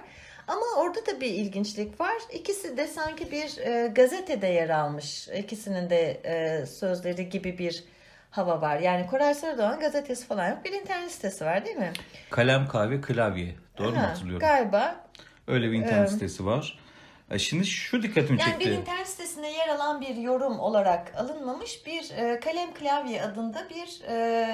Ama 0.48 0.66
orada 0.78 1.06
da 1.06 1.20
bir 1.20 1.30
ilginçlik 1.30 2.00
var. 2.00 2.14
İkisi 2.32 2.76
de 2.76 2.86
sanki 2.86 3.30
bir 3.32 3.58
e, 3.58 3.86
gazetede 3.86 4.46
yer 4.46 4.68
almış. 4.68 5.28
İkisinin 5.28 5.90
de 5.90 6.10
e, 6.24 6.66
sözleri 6.66 7.28
gibi 7.28 7.58
bir 7.58 7.84
hava 8.34 8.60
var. 8.60 8.78
Yani 8.78 9.06
Koray 9.06 9.34
Sarıdoğan 9.34 9.80
gazetesi 9.80 10.26
falan 10.26 10.48
yok. 10.48 10.64
Bir 10.64 10.72
internet 10.72 11.10
sitesi 11.12 11.44
var 11.44 11.64
değil 11.64 11.76
mi? 11.76 11.92
Kalem, 12.30 12.68
kahve, 12.68 13.00
klavye. 13.00 13.54
Doğru 13.78 13.90
mu 13.90 13.98
Ha, 13.98 14.02
hatırlıyorum? 14.08 14.40
Galiba. 14.48 14.96
Öyle 15.48 15.70
bir 15.70 15.76
internet 15.76 15.98
Evet. 15.98 16.10
sitesi 16.10 16.46
var. 16.46 16.78
E, 17.30 17.38
Şimdi 17.38 17.66
şu 17.66 18.02
dikkatimi 18.02 18.40
Yani 18.40 18.60
bir 18.60 18.64
çekti. 18.64 18.80
internet 18.80 19.08
sitesinde 19.08 19.46
yer 19.46 19.68
alan 19.68 20.00
bir 20.00 20.14
yorum 20.16 20.58
olarak 20.58 21.12
alınmamış 21.16 21.86
bir 21.86 22.10
e, 22.16 22.40
kalem 22.40 22.74
klavye 22.74 23.22
adında 23.22 23.68
bir 23.70 24.02
e, 24.08 24.46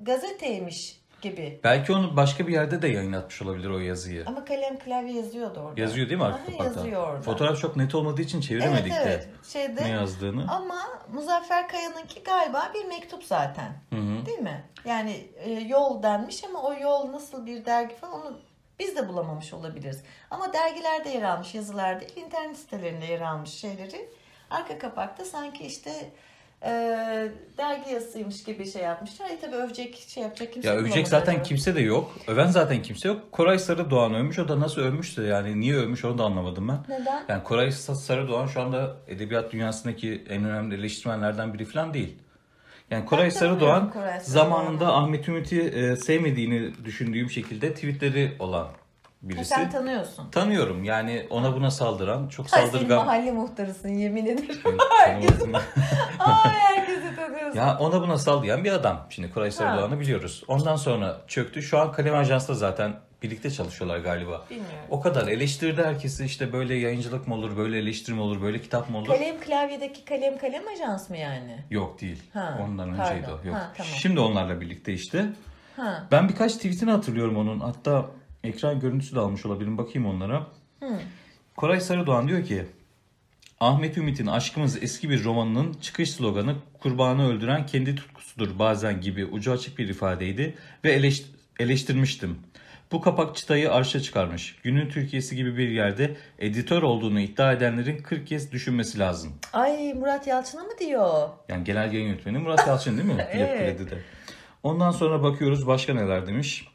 gazeteymiş 0.00 1.00
gibi. 1.30 1.60
Belki 1.64 1.92
onu 1.92 2.16
başka 2.16 2.46
bir 2.46 2.52
yerde 2.52 2.82
de 2.82 2.88
yayınlatmış 2.88 3.42
olabilir 3.42 3.70
o 3.70 3.78
yazıyı. 3.78 4.24
Ama 4.26 4.44
kalem 4.44 4.78
klavye 4.78 5.12
yazıyordu 5.12 5.60
orada. 5.60 5.80
Yazıyor 5.80 6.08
değil 6.08 6.20
mi 6.20 6.24
arka 6.24 6.44
kapakta? 6.44 6.64
Yazıyor 6.64 7.08
orada. 7.08 7.22
Fotoğraf 7.22 7.60
çok 7.60 7.76
net 7.76 7.94
olmadığı 7.94 8.22
için 8.22 8.40
çeviremedik 8.40 8.92
evet, 8.96 9.06
evet. 9.06 9.28
de 9.44 9.48
Şeyde, 9.48 9.84
ne 9.84 9.88
yazdığını. 9.88 10.46
Ama 10.48 10.78
Muzaffer 11.12 11.68
Kaya'nınki 11.68 12.22
galiba 12.22 12.70
bir 12.74 12.84
mektup 12.84 13.24
zaten. 13.24 13.72
Hı 13.92 13.96
hı. 13.96 14.26
Değil 14.26 14.38
mi? 14.38 14.64
Yani 14.84 15.26
e, 15.36 15.50
yol 15.50 16.02
denmiş 16.02 16.44
ama 16.44 16.62
o 16.62 16.74
yol 16.74 17.12
nasıl 17.12 17.46
bir 17.46 17.64
dergi 17.64 17.94
falan 17.94 18.20
onu 18.20 18.38
biz 18.78 18.96
de 18.96 19.08
bulamamış 19.08 19.52
olabiliriz. 19.52 20.02
Ama 20.30 20.52
dergilerde 20.52 21.08
yer 21.08 21.22
almış 21.22 21.54
yazılar 21.54 22.00
değil, 22.00 22.16
internet 22.16 22.56
sitelerinde 22.56 23.04
yer 23.04 23.20
almış 23.20 23.50
şeyleri. 23.50 24.08
Arka 24.50 24.78
kapakta 24.78 25.24
sanki 25.24 25.66
işte 25.66 26.10
e, 26.62 26.70
dergi 27.58 27.90
yazısıymış 27.90 28.44
gibi 28.44 28.70
şey 28.70 28.82
yapmışlar. 28.82 29.30
E 29.30 29.38
tabii 29.40 29.56
övecek 29.56 30.04
şey 30.08 30.22
yapacak 30.22 30.52
kimse 30.52 30.68
Ya 30.68 30.74
övecek 30.74 31.08
zaten 31.08 31.42
kimse 31.42 31.74
de 31.74 31.80
yok. 31.80 32.16
Öven 32.26 32.46
zaten 32.46 32.82
kimse 32.82 33.08
yok. 33.08 33.32
Koray 33.32 33.58
Sarıdoğan 33.58 34.14
övmüş. 34.14 34.38
O 34.38 34.48
da 34.48 34.60
nasıl 34.60 34.80
övmüşse 34.80 35.22
yani 35.22 35.60
niye 35.60 35.74
övmüş 35.74 36.04
onu 36.04 36.18
da 36.18 36.24
anlamadım 36.24 36.68
ben. 36.68 36.78
Neden? 36.88 37.24
Yani 37.28 37.42
Koray 37.42 37.72
Sarıdoğan 37.72 38.46
şu 38.46 38.60
anda 38.60 38.96
edebiyat 39.08 39.52
dünyasındaki 39.52 40.24
en 40.28 40.44
önemli 40.44 40.74
eleştirmenlerden 40.74 41.54
biri 41.54 41.64
falan 41.64 41.94
değil. 41.94 42.16
Yani 42.90 43.04
Koray 43.04 43.30
Sarıdoğan 43.30 43.90
Koray 43.92 44.20
zamanında 44.20 44.94
Ahmet 44.94 45.28
Ümit'i 45.28 45.60
e, 45.60 45.96
sevmediğini 45.96 46.84
düşündüğüm 46.84 47.30
şekilde 47.30 47.74
tweetleri 47.74 48.36
olan 48.38 48.68
Ha, 49.26 49.30
birisi. 49.30 49.44
sen 49.54 49.70
tanıyorsun. 49.70 50.30
Tanıyorum 50.30 50.84
yani 50.84 51.26
ona 51.30 51.54
buna 51.56 51.70
saldıran 51.70 52.28
çok 52.28 52.54
Ay 52.54 52.66
saldırgan. 52.66 53.06
mahalle 53.06 53.32
muhtarısın 53.32 53.88
yemin 53.88 54.26
ederim. 54.26 54.60
Ben 54.64 55.12
Herkes, 55.12 55.38
tanımadım. 55.38 55.66
ay 56.18 56.50
herkesi 56.52 57.16
tanıyorsun. 57.16 57.58
ya 57.58 57.78
ona 57.80 58.00
buna 58.02 58.18
sallayan 58.18 58.64
bir 58.64 58.72
adam. 58.72 59.06
Şimdi 59.10 59.32
Koray 59.32 59.50
Sarıdoğan'ı 59.50 60.00
biliyoruz. 60.00 60.44
Ondan 60.48 60.76
sonra 60.76 61.16
çöktü. 61.26 61.62
Şu 61.62 61.78
an 61.78 61.92
Kalem 61.92 62.14
Ajans'ta 62.14 62.54
zaten 62.54 62.92
birlikte 63.22 63.50
çalışıyorlar 63.50 63.98
galiba. 63.98 64.44
Bilmiyorum. 64.50 64.76
O 64.90 65.00
kadar 65.00 65.28
eleştirdi 65.28 65.82
herkesi 65.84 66.24
işte 66.24 66.52
böyle 66.52 66.74
yayıncılık 66.74 67.28
mı 67.28 67.34
olur, 67.34 67.56
böyle 67.56 67.78
eleştirme 67.78 68.20
olur, 68.20 68.42
böyle 68.42 68.60
kitap 68.62 68.90
mı 68.90 68.98
olur? 68.98 69.06
Kalem 69.08 69.40
klavyedeki 69.40 70.04
kalem 70.04 70.38
kalem 70.38 70.62
ajans 70.74 71.10
mı 71.10 71.16
yani? 71.16 71.64
Yok 71.70 72.00
değil. 72.00 72.22
Ha, 72.32 72.58
Ondan 72.64 72.96
pardon. 72.96 73.02
önceydi 73.12 73.26
o. 73.32 73.46
Yok. 73.46 73.56
Ha, 73.56 73.72
tamam. 73.76 73.92
Şimdi 73.96 74.20
onlarla 74.20 74.60
birlikte 74.60 74.92
işte. 74.92 75.26
Ha. 75.76 76.02
Ben 76.12 76.28
birkaç 76.28 76.52
tweetini 76.54 76.90
hatırlıyorum 76.90 77.36
onun. 77.36 77.60
Hatta 77.60 78.06
ekran 78.46 78.80
görüntüsü 78.80 79.14
de 79.16 79.20
almış 79.20 79.46
olabilirim. 79.46 79.78
Bakayım 79.78 80.08
onlara. 80.08 80.46
Koray 81.56 81.80
Sarıdoğan 81.80 82.28
diyor 82.28 82.44
ki 82.44 82.64
Ahmet 83.60 83.98
Ümit'in 83.98 84.26
Aşkımız 84.26 84.82
eski 84.82 85.10
bir 85.10 85.24
romanının 85.24 85.72
çıkış 85.80 86.10
sloganı 86.10 86.54
kurbanı 86.80 87.28
öldüren 87.28 87.66
kendi 87.66 87.94
tutkusudur 87.94 88.58
bazen 88.58 89.00
gibi 89.00 89.24
ucu 89.24 89.52
açık 89.52 89.78
bir 89.78 89.88
ifadeydi 89.88 90.54
ve 90.84 90.92
eleş- 90.98 91.26
eleştirmiştim. 91.60 92.38
Bu 92.92 93.00
kapak 93.00 93.36
çıtayı 93.36 93.72
arşa 93.72 94.00
çıkarmış. 94.00 94.56
Günün 94.62 94.88
Türkiye'si 94.88 95.36
gibi 95.36 95.56
bir 95.56 95.68
yerde 95.68 96.16
editör 96.38 96.82
olduğunu 96.82 97.20
iddia 97.20 97.52
edenlerin 97.52 97.98
40 98.02 98.26
kez 98.26 98.52
düşünmesi 98.52 98.98
lazım. 98.98 99.32
Ay 99.52 99.94
Murat 99.94 100.26
Yalçın'a 100.26 100.62
mı 100.62 100.70
diyor? 100.80 101.28
Yani 101.48 101.64
genel 101.64 101.92
yayın 101.92 102.08
yönetmeni 102.08 102.38
Murat 102.38 102.66
Yalçın 102.68 102.96
değil 102.98 103.08
mi? 103.08 103.26
Evet. 103.32 103.58
Kredi'de. 103.78 103.98
Ondan 104.62 104.90
sonra 104.90 105.22
bakıyoruz 105.22 105.66
başka 105.66 105.94
neler 105.94 106.26
demiş. 106.26 106.68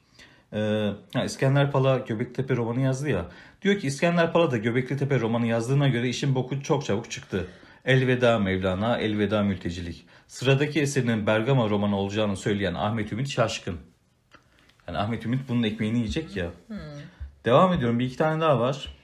Ha, 1.13 1.23
İskender 1.25 1.71
Pala 1.71 1.97
Göbektepe 1.97 2.55
romanı 2.55 2.81
yazdı 2.81 3.09
ya. 3.09 3.25
Diyor 3.61 3.79
ki 3.79 3.87
İskender 3.87 4.33
Pala 4.33 4.51
da 4.51 4.57
Göbekli 4.57 4.97
Tepe 4.97 5.19
romanı 5.19 5.47
yazdığına 5.47 5.87
göre 5.87 6.09
işin 6.09 6.35
boku 6.35 6.63
çok 6.63 6.85
çabuk 6.85 7.11
çıktı. 7.11 7.47
Elveda 7.85 8.39
Mevlana, 8.39 8.97
elveda 8.97 9.43
mültecilik. 9.43 10.05
Sıradaki 10.27 10.81
eserinin 10.81 11.27
Bergama 11.27 11.69
romanı 11.69 11.97
olacağını 11.97 12.37
söyleyen 12.37 12.73
Ahmet 12.73 13.11
Ümit 13.11 13.29
şaşkın. 13.29 13.77
Yani 14.87 14.97
Ahmet 14.97 15.25
Ümit 15.25 15.49
bunun 15.49 15.63
ekmeğini 15.63 15.97
yiyecek 15.97 16.35
ya. 16.35 16.49
Devam 17.45 17.73
ediyorum. 17.73 17.99
Bir 17.99 18.05
iki 18.05 18.17
tane 18.17 18.41
daha 18.41 18.59
var. 18.59 18.95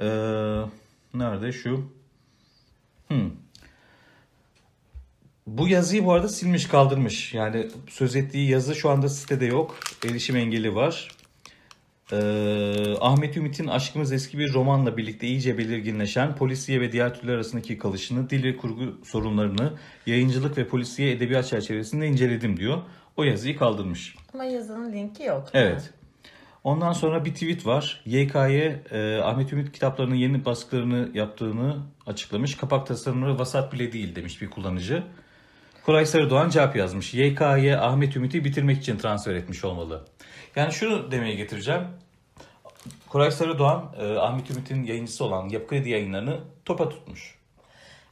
Ee, 0.00 0.06
nerede 1.14 1.52
şu? 1.52 1.92
Hmm. 3.08 3.30
Bu 5.46 5.68
yazıyı 5.68 6.04
bu 6.04 6.12
arada 6.12 6.28
silmiş 6.28 6.66
kaldırmış. 6.66 7.34
Yani 7.34 7.68
söz 7.88 8.16
ettiği 8.16 8.50
yazı 8.50 8.74
şu 8.74 8.90
anda 8.90 9.08
sitede 9.08 9.46
yok. 9.46 9.78
Erişim 10.04 10.36
engeli 10.36 10.74
var. 10.74 11.08
Ee, 12.12 12.94
Ahmet 13.00 13.36
Ümit'in 13.36 13.66
Aşkımız 13.66 14.12
Eski 14.12 14.38
bir 14.38 14.52
romanla 14.52 14.96
birlikte 14.96 15.26
iyice 15.26 15.58
belirginleşen 15.58 16.36
polisiye 16.36 16.80
ve 16.80 16.92
diğer 16.92 17.14
türler 17.14 17.34
arasındaki 17.34 17.78
kalışını, 17.78 18.30
dil 18.30 18.44
ve 18.44 18.56
kurgu 18.56 18.98
sorunlarını 19.04 19.72
yayıncılık 20.06 20.58
ve 20.58 20.68
polisiye 20.68 21.10
edebiyat 21.12 21.46
çerçevesinde 21.46 22.06
inceledim 22.06 22.56
diyor. 22.56 22.78
O 23.16 23.22
yazıyı 23.22 23.56
kaldırmış. 23.56 24.16
Ama 24.34 24.44
yazının 24.44 24.92
linki 24.92 25.22
yok. 25.22 25.48
Evet. 25.54 25.90
Ondan 26.64 26.92
sonra 26.92 27.24
bir 27.24 27.34
tweet 27.34 27.66
var. 27.66 28.02
YK'ye 28.06 28.82
e, 28.90 29.16
Ahmet 29.16 29.52
Ümit 29.52 29.72
kitaplarının 29.72 30.14
yeni 30.14 30.44
baskılarını 30.44 31.08
yaptığını 31.14 31.76
açıklamış. 32.06 32.54
Kapak 32.54 32.86
tasarımları 32.86 33.38
vasat 33.38 33.72
bile 33.72 33.92
değil 33.92 34.14
demiş 34.14 34.42
bir 34.42 34.50
kullanıcı. 34.50 35.02
Koray 35.86 36.06
Sarıdoğan 36.06 36.50
cevap 36.50 36.76
yazmış. 36.76 37.14
YK'ye 37.14 37.76
Ahmet 37.76 38.16
Ümit'i 38.16 38.44
bitirmek 38.44 38.78
için 38.78 38.98
transfer 38.98 39.34
etmiş 39.34 39.64
olmalı. 39.64 40.04
Yani 40.56 40.72
şunu 40.72 41.10
demeye 41.10 41.34
getireceğim. 41.34 41.82
Koray 43.08 43.30
Sarıdoğan, 43.30 43.92
e, 44.00 44.18
Ahmet 44.18 44.50
Ümit'in 44.50 44.84
yayıncısı 44.84 45.24
olan 45.24 45.48
Yapı 45.48 45.66
Kredi 45.66 45.90
yayınlarını 45.90 46.40
topa 46.64 46.88
tutmuş. 46.88 47.40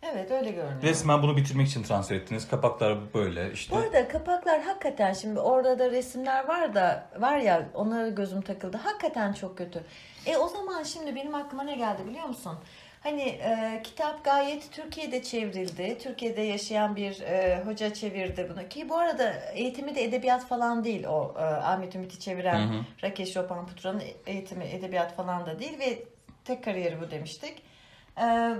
Evet 0.02 0.30
öyle 0.30 0.50
görünüyor. 0.50 0.82
Resmen 0.82 1.22
bunu 1.22 1.36
bitirmek 1.36 1.68
için 1.68 1.82
transfer 1.82 2.16
ettiniz. 2.16 2.48
Kapaklar 2.48 2.98
böyle 3.14 3.52
işte. 3.52 3.76
Bu 3.76 3.78
arada 3.78 4.08
kapaklar 4.08 4.62
hakikaten 4.62 5.12
şimdi 5.12 5.40
orada 5.40 5.78
da 5.78 5.90
resimler 5.90 6.48
var 6.48 6.74
da 6.74 7.08
var 7.18 7.38
ya 7.38 7.68
onlara 7.74 8.08
gözüm 8.08 8.40
takıldı. 8.42 8.76
Hakikaten 8.76 9.32
çok 9.32 9.58
kötü. 9.58 9.84
E 10.26 10.36
o 10.36 10.48
zaman 10.48 10.82
şimdi 10.82 11.14
benim 11.14 11.34
aklıma 11.34 11.62
ne 11.62 11.76
geldi 11.76 12.02
biliyor 12.08 12.24
musun? 12.24 12.58
Hani 13.02 13.22
e, 13.22 13.80
kitap 13.84 14.24
gayet 14.24 14.72
Türkiye'de 14.72 15.22
çevrildi. 15.22 15.98
Türkiye'de 15.98 16.40
yaşayan 16.40 16.96
bir 16.96 17.20
e, 17.20 17.62
hoca 17.64 17.94
çevirdi 17.94 18.48
bunu. 18.52 18.68
Ki 18.68 18.88
bu 18.88 18.96
arada 18.96 19.32
eğitimi 19.54 19.94
de 19.94 20.04
edebiyat 20.04 20.46
falan 20.46 20.84
değil 20.84 21.04
o 21.04 21.34
e, 21.38 21.42
Ahmet 21.42 21.94
Ümit'i 21.94 22.20
çeviren 22.20 22.68
Hı 22.68 22.78
hı. 22.78 22.82
Rakesh 23.02 23.32
Chopin 23.32 23.66
Putra'nın 23.66 24.02
eğitimi 24.26 24.64
edebiyat 24.64 25.16
falan 25.16 25.46
da 25.46 25.58
değil 25.58 25.78
ve 25.78 26.04
tek 26.44 26.64
kariyeri 26.64 27.00
bu 27.00 27.10
demiştik. 27.10 27.62
E, 28.20 28.54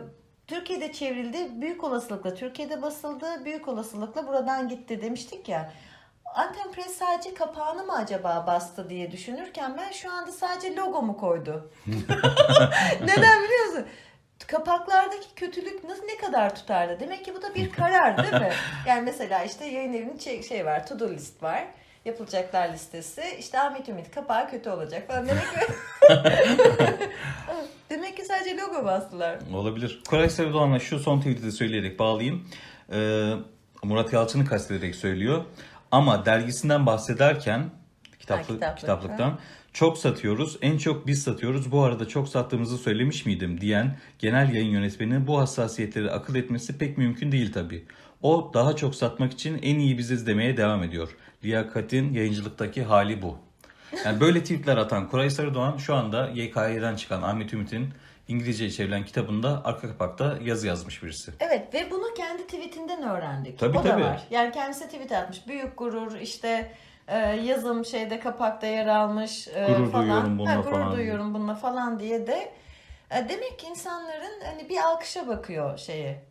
Türkiye'de 0.46 0.92
çevrildi. 0.92 1.60
Büyük 1.60 1.84
olasılıkla 1.84 2.34
Türkiye'de 2.34 2.82
basıldı. 2.82 3.44
Büyük 3.44 3.68
olasılıkla 3.68 4.26
buradan 4.26 4.68
gitti 4.68 5.02
demiştik 5.02 5.48
ya. 5.48 5.72
Anten 6.34 6.72
Press 6.72 6.96
sadece 6.96 7.34
kapağını 7.34 7.84
mı 7.84 7.96
acaba 7.96 8.44
bastı 8.46 8.90
diye 8.90 9.12
düşünürken 9.12 9.76
ben 9.76 9.92
şu 9.92 10.12
anda 10.12 10.32
sadece 10.32 10.76
logomu 10.76 11.16
koydu. 11.16 11.70
Neden 13.00 13.42
biliyor 13.42 13.66
musun? 13.66 13.86
Kapaklardaki 14.46 15.34
kötülük 15.36 15.84
nasıl 15.84 16.02
ne 16.04 16.16
kadar 16.16 16.54
tutarlı? 16.56 17.00
Demek 17.00 17.24
ki 17.24 17.34
bu 17.34 17.42
da 17.42 17.54
bir 17.54 17.72
karar 17.72 18.18
değil 18.18 18.42
mi? 18.42 18.50
Yani 18.86 19.02
mesela 19.02 19.44
işte 19.44 19.66
yayın 19.66 19.92
evinin 19.92 20.18
şey, 20.18 20.42
şey 20.42 20.66
var, 20.66 20.86
to 20.86 20.98
do 20.98 21.10
list 21.10 21.42
var. 21.42 21.64
Yapılacaklar 22.04 22.72
listesi. 22.72 23.22
İşte 23.38 23.60
Ahmet 23.60 23.88
Ümit 23.88 24.10
kapağı 24.14 24.50
kötü 24.50 24.70
olacak 24.70 25.08
falan. 25.08 25.28
Demek 25.28 25.42
ki 25.42 25.74
Demek 27.90 28.16
ki 28.16 28.24
sadece 28.24 28.56
logo 28.56 28.84
bastılar. 28.84 29.38
Olabilir. 29.54 30.02
Koray 30.08 30.30
Sarıdoğan'la 30.30 30.78
şu 30.78 30.98
son 30.98 31.18
tweet'i 31.18 31.42
de 31.42 31.50
söyleyerek 31.50 31.98
bağlayayım. 31.98 32.48
Ee, 32.92 33.32
Murat 33.82 34.12
Yalçın'ı 34.12 34.46
kastederek 34.46 34.94
söylüyor. 34.94 35.44
Ama 35.90 36.26
dergisinden 36.26 36.86
bahsederken 36.86 37.70
kitaplı, 38.18 38.52
Ha, 38.52 38.54
kitaplık, 38.54 38.78
kitaplıktan 38.78 39.38
çok 39.78 39.98
satıyoruz. 39.98 40.58
En 40.62 40.78
çok 40.78 41.06
biz 41.06 41.22
satıyoruz. 41.22 41.72
Bu 41.72 41.82
arada 41.82 42.08
çok 42.08 42.28
sattığımızı 42.28 42.78
söylemiş 42.78 43.26
miydim 43.26 43.60
diyen 43.60 43.96
genel 44.18 44.54
yayın 44.54 44.70
yönetmeninin 44.70 45.26
bu 45.26 45.38
hassasiyetleri 45.38 46.10
akıl 46.10 46.34
etmesi 46.34 46.78
pek 46.78 46.98
mümkün 46.98 47.32
değil 47.32 47.52
tabii. 47.52 47.84
O 48.22 48.50
daha 48.54 48.76
çok 48.76 48.94
satmak 48.94 49.32
için 49.32 49.58
en 49.62 49.78
iyi 49.78 49.98
biziz 49.98 50.26
demeye 50.26 50.56
devam 50.56 50.82
ediyor. 50.82 51.16
Liyakatin 51.44 52.12
yayıncılıktaki 52.12 52.82
hali 52.82 53.22
bu. 53.22 53.38
Yani 54.04 54.20
böyle 54.20 54.42
tweetler 54.42 54.76
atan 54.76 55.08
Koray 55.08 55.30
Sarıdoğan 55.30 55.76
şu 55.76 55.94
anda 55.94 56.28
YKY'den 56.28 56.96
çıkan 56.96 57.22
Ahmet 57.22 57.52
Ümit'in 57.52 57.88
İngilizce 58.28 58.70
çevrilen 58.70 59.04
kitabında 59.04 59.62
arka 59.64 59.88
kapakta 59.88 60.38
yazı 60.44 60.66
yazmış 60.66 61.02
birisi. 61.02 61.32
Evet 61.40 61.74
ve 61.74 61.90
bunu 61.90 62.14
kendi 62.16 62.42
tweetinden 62.46 63.02
öğrendik. 63.02 63.58
Tabii, 63.58 63.78
o 63.78 63.82
tabii. 63.82 64.02
da 64.02 64.06
var. 64.06 64.22
Yani 64.30 64.52
kendisi 64.52 64.84
tweet 64.84 65.12
atmış. 65.12 65.46
Büyük 65.46 65.78
gurur 65.78 66.20
işte 66.20 66.72
e, 67.08 67.18
yazım 67.18 67.84
şeyde 67.84 68.20
kapakta 68.20 68.66
yer 68.66 68.86
almış 68.86 69.48
e, 69.48 69.66
Gurur 69.66 69.90
falan. 69.90 70.06
duyuyorum 70.06 70.38
bununla 70.38 70.56
ha, 70.56 70.60
gurur 70.60 70.70
falan 70.70 70.96
duyuyorum 70.96 71.34
bununla 71.34 71.54
falan 71.54 72.00
diye 72.00 72.26
de 72.26 72.52
e, 73.10 73.28
demek 73.28 73.58
ki 73.58 73.66
insanların 73.66 74.40
hani 74.44 74.68
bir 74.68 74.76
alkışa 74.78 75.28
bakıyor 75.28 75.78
şeye. 75.78 76.24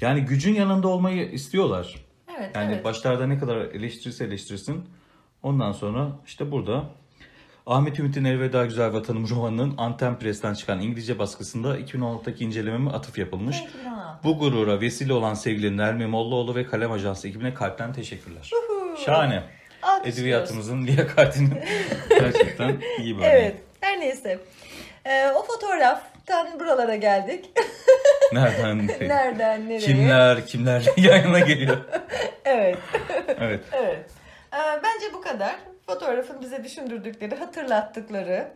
Yani 0.00 0.20
gücün 0.24 0.54
yanında 0.54 0.88
olmayı 0.88 1.30
istiyorlar. 1.30 1.94
Evet 2.38 2.56
Yani 2.56 2.72
evet. 2.72 2.84
başlarda 2.84 3.26
ne 3.26 3.38
kadar 3.38 3.56
eleştirirse 3.56 4.24
eleştirsin. 4.24 4.84
Ondan 5.42 5.72
sonra 5.72 6.08
işte 6.26 6.52
burada 6.52 6.84
Ahmet 7.66 7.98
Ümit'in 7.98 8.24
Elveda 8.24 8.64
Güzel 8.64 8.92
Vatanım 8.92 9.28
romanının 9.28 9.74
Anten 9.78 10.18
Press'ten 10.18 10.54
çıkan 10.54 10.80
İngilizce 10.80 11.18
baskısında 11.18 11.78
2016'daki 11.80 12.44
incelememe 12.44 12.90
atıf 12.90 13.18
yapılmış. 13.18 13.60
2016. 13.60 14.24
Bu 14.24 14.38
gurura 14.38 14.80
vesile 14.80 15.12
olan 15.12 15.34
sevgili 15.34 15.76
Nermi 15.76 16.06
Mollaoğlu 16.06 16.54
ve 16.54 16.66
Kalem 16.66 16.92
Ajansı 16.92 17.28
ekibine 17.28 17.54
kalpten 17.54 17.92
teşekkürler. 17.92 18.50
Şahane. 19.04 19.42
Alkışlıyoruz. 19.82 20.18
Edebiyatımızın 20.18 20.86
liyakatinin 20.86 21.54
gerçekten 22.08 22.76
iyi 22.98 23.18
bir. 23.18 23.22
Evet. 23.22 23.56
Her 23.80 24.00
neyse. 24.00 24.38
E, 25.04 25.28
o 25.28 25.42
fotoğraftan 25.42 26.60
buralara 26.60 26.96
geldik. 26.96 27.50
Nereden 28.32 28.86
nereye? 28.86 29.08
Nereden 29.08 29.64
nereye? 29.68 29.78
Kimler 29.78 30.46
kimlerle 30.46 30.90
yayına 30.96 31.40
geliyor. 31.40 31.76
Evet. 32.44 32.78
Evet. 33.40 33.60
Evet. 33.72 34.00
Ee, 34.54 34.58
bence 34.82 35.14
bu 35.14 35.20
kadar. 35.20 35.56
Fotoğrafın 35.86 36.40
bize 36.40 36.64
düşündürdükleri, 36.64 37.34
hatırlattıkları 37.34 38.48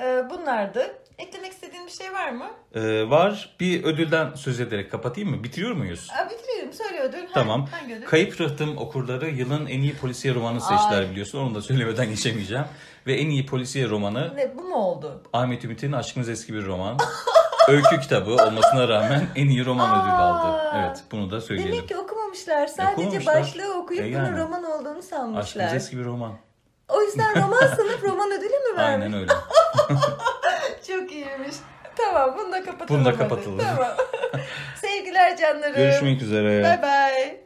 ee, 0.00 0.22
bunlardı. 0.30 0.96
Eklemek 1.18 1.52
istediğin 1.52 1.86
bir 1.86 1.90
şey 1.90 2.12
var 2.12 2.30
mı? 2.30 2.46
Ee, 2.74 3.10
var. 3.10 3.56
Bir 3.60 3.84
ödülden 3.84 4.34
söz 4.34 4.60
ederek 4.60 4.90
kapatayım 4.90 5.30
mı? 5.30 5.44
Bitiriyor 5.44 5.72
muyuz? 5.72 6.08
Aa, 6.18 6.30
bitirelim. 6.30 6.72
Söyle 6.72 7.00
ödül. 7.00 7.18
Hangi- 7.18 7.32
Tamam. 7.34 7.66
Hangi 7.70 7.94
ödül? 7.94 8.06
Kayıp 8.06 8.40
Rıhtım 8.40 8.76
okurları 8.78 9.30
yılın 9.30 9.66
en 9.66 9.80
iyi 9.80 9.96
polisiye 9.96 10.34
romanı 10.34 10.60
seçtiler 10.60 11.10
biliyorsun. 11.10 11.38
Onu 11.38 11.54
da 11.54 11.62
söylemeden 11.62 12.08
geçemeyeceğim. 12.10 12.64
Ve 13.06 13.14
en 13.14 13.28
iyi 13.30 13.46
polisiye 13.46 13.88
romanı 13.88 14.32
Ne, 14.36 14.58
bu 14.58 14.62
mu 14.62 14.74
oldu? 14.76 15.22
Ahmet 15.32 15.64
Ümit'in 15.64 15.92
Aşkınız 15.92 16.28
Eski 16.28 16.54
Bir 16.54 16.64
Roman. 16.66 16.98
Öykü 17.68 18.00
kitabı 18.00 18.30
olmasına 18.34 18.88
rağmen 18.88 19.26
en 19.36 19.48
iyi 19.48 19.64
roman 19.64 20.00
ödülü 20.00 20.12
aldı. 20.12 20.46
Aa. 20.46 20.78
Evet 20.88 21.02
bunu 21.12 21.30
da 21.30 21.40
söyleyelim. 21.40 21.72
Demek 21.74 21.88
ki 21.88 21.96
okumamışlar. 21.96 22.66
Sadece 22.66 22.92
Okumamışlar. 23.02 23.40
başlığı 23.40 23.74
okuyup 23.74 24.02
E 24.04 24.08
yani. 24.08 24.28
bunun 24.28 24.38
roman 24.38 24.64
olduğunu 24.64 25.02
sanmışlar. 25.02 25.42
Aşkınız 25.42 25.74
Eski 25.84 25.98
Bir 25.98 26.04
Roman. 26.04 26.32
O 26.92 27.02
yüzden 27.02 27.42
roman 27.42 27.66
sınıf 27.76 28.04
roman 28.04 28.30
ödülü 28.30 28.48
mü 28.48 28.76
vermiş? 28.76 29.04
Aynen 29.04 29.12
öyle. 29.20 29.32
Çok 30.86 31.12
iyiymiş. 31.12 31.56
Tamam 31.96 32.34
bunu 32.38 32.52
da 32.52 32.64
kapatalım. 32.64 33.04
Bunu 33.04 33.12
da 33.12 33.18
kapatalım. 33.18 33.58
Tamam. 33.58 33.92
Sevgiler 34.80 35.36
canlarım. 35.36 35.76
Görüşmek 35.76 36.22
üzere. 36.22 36.62
Bye 36.62 36.82
bye. 36.82 37.41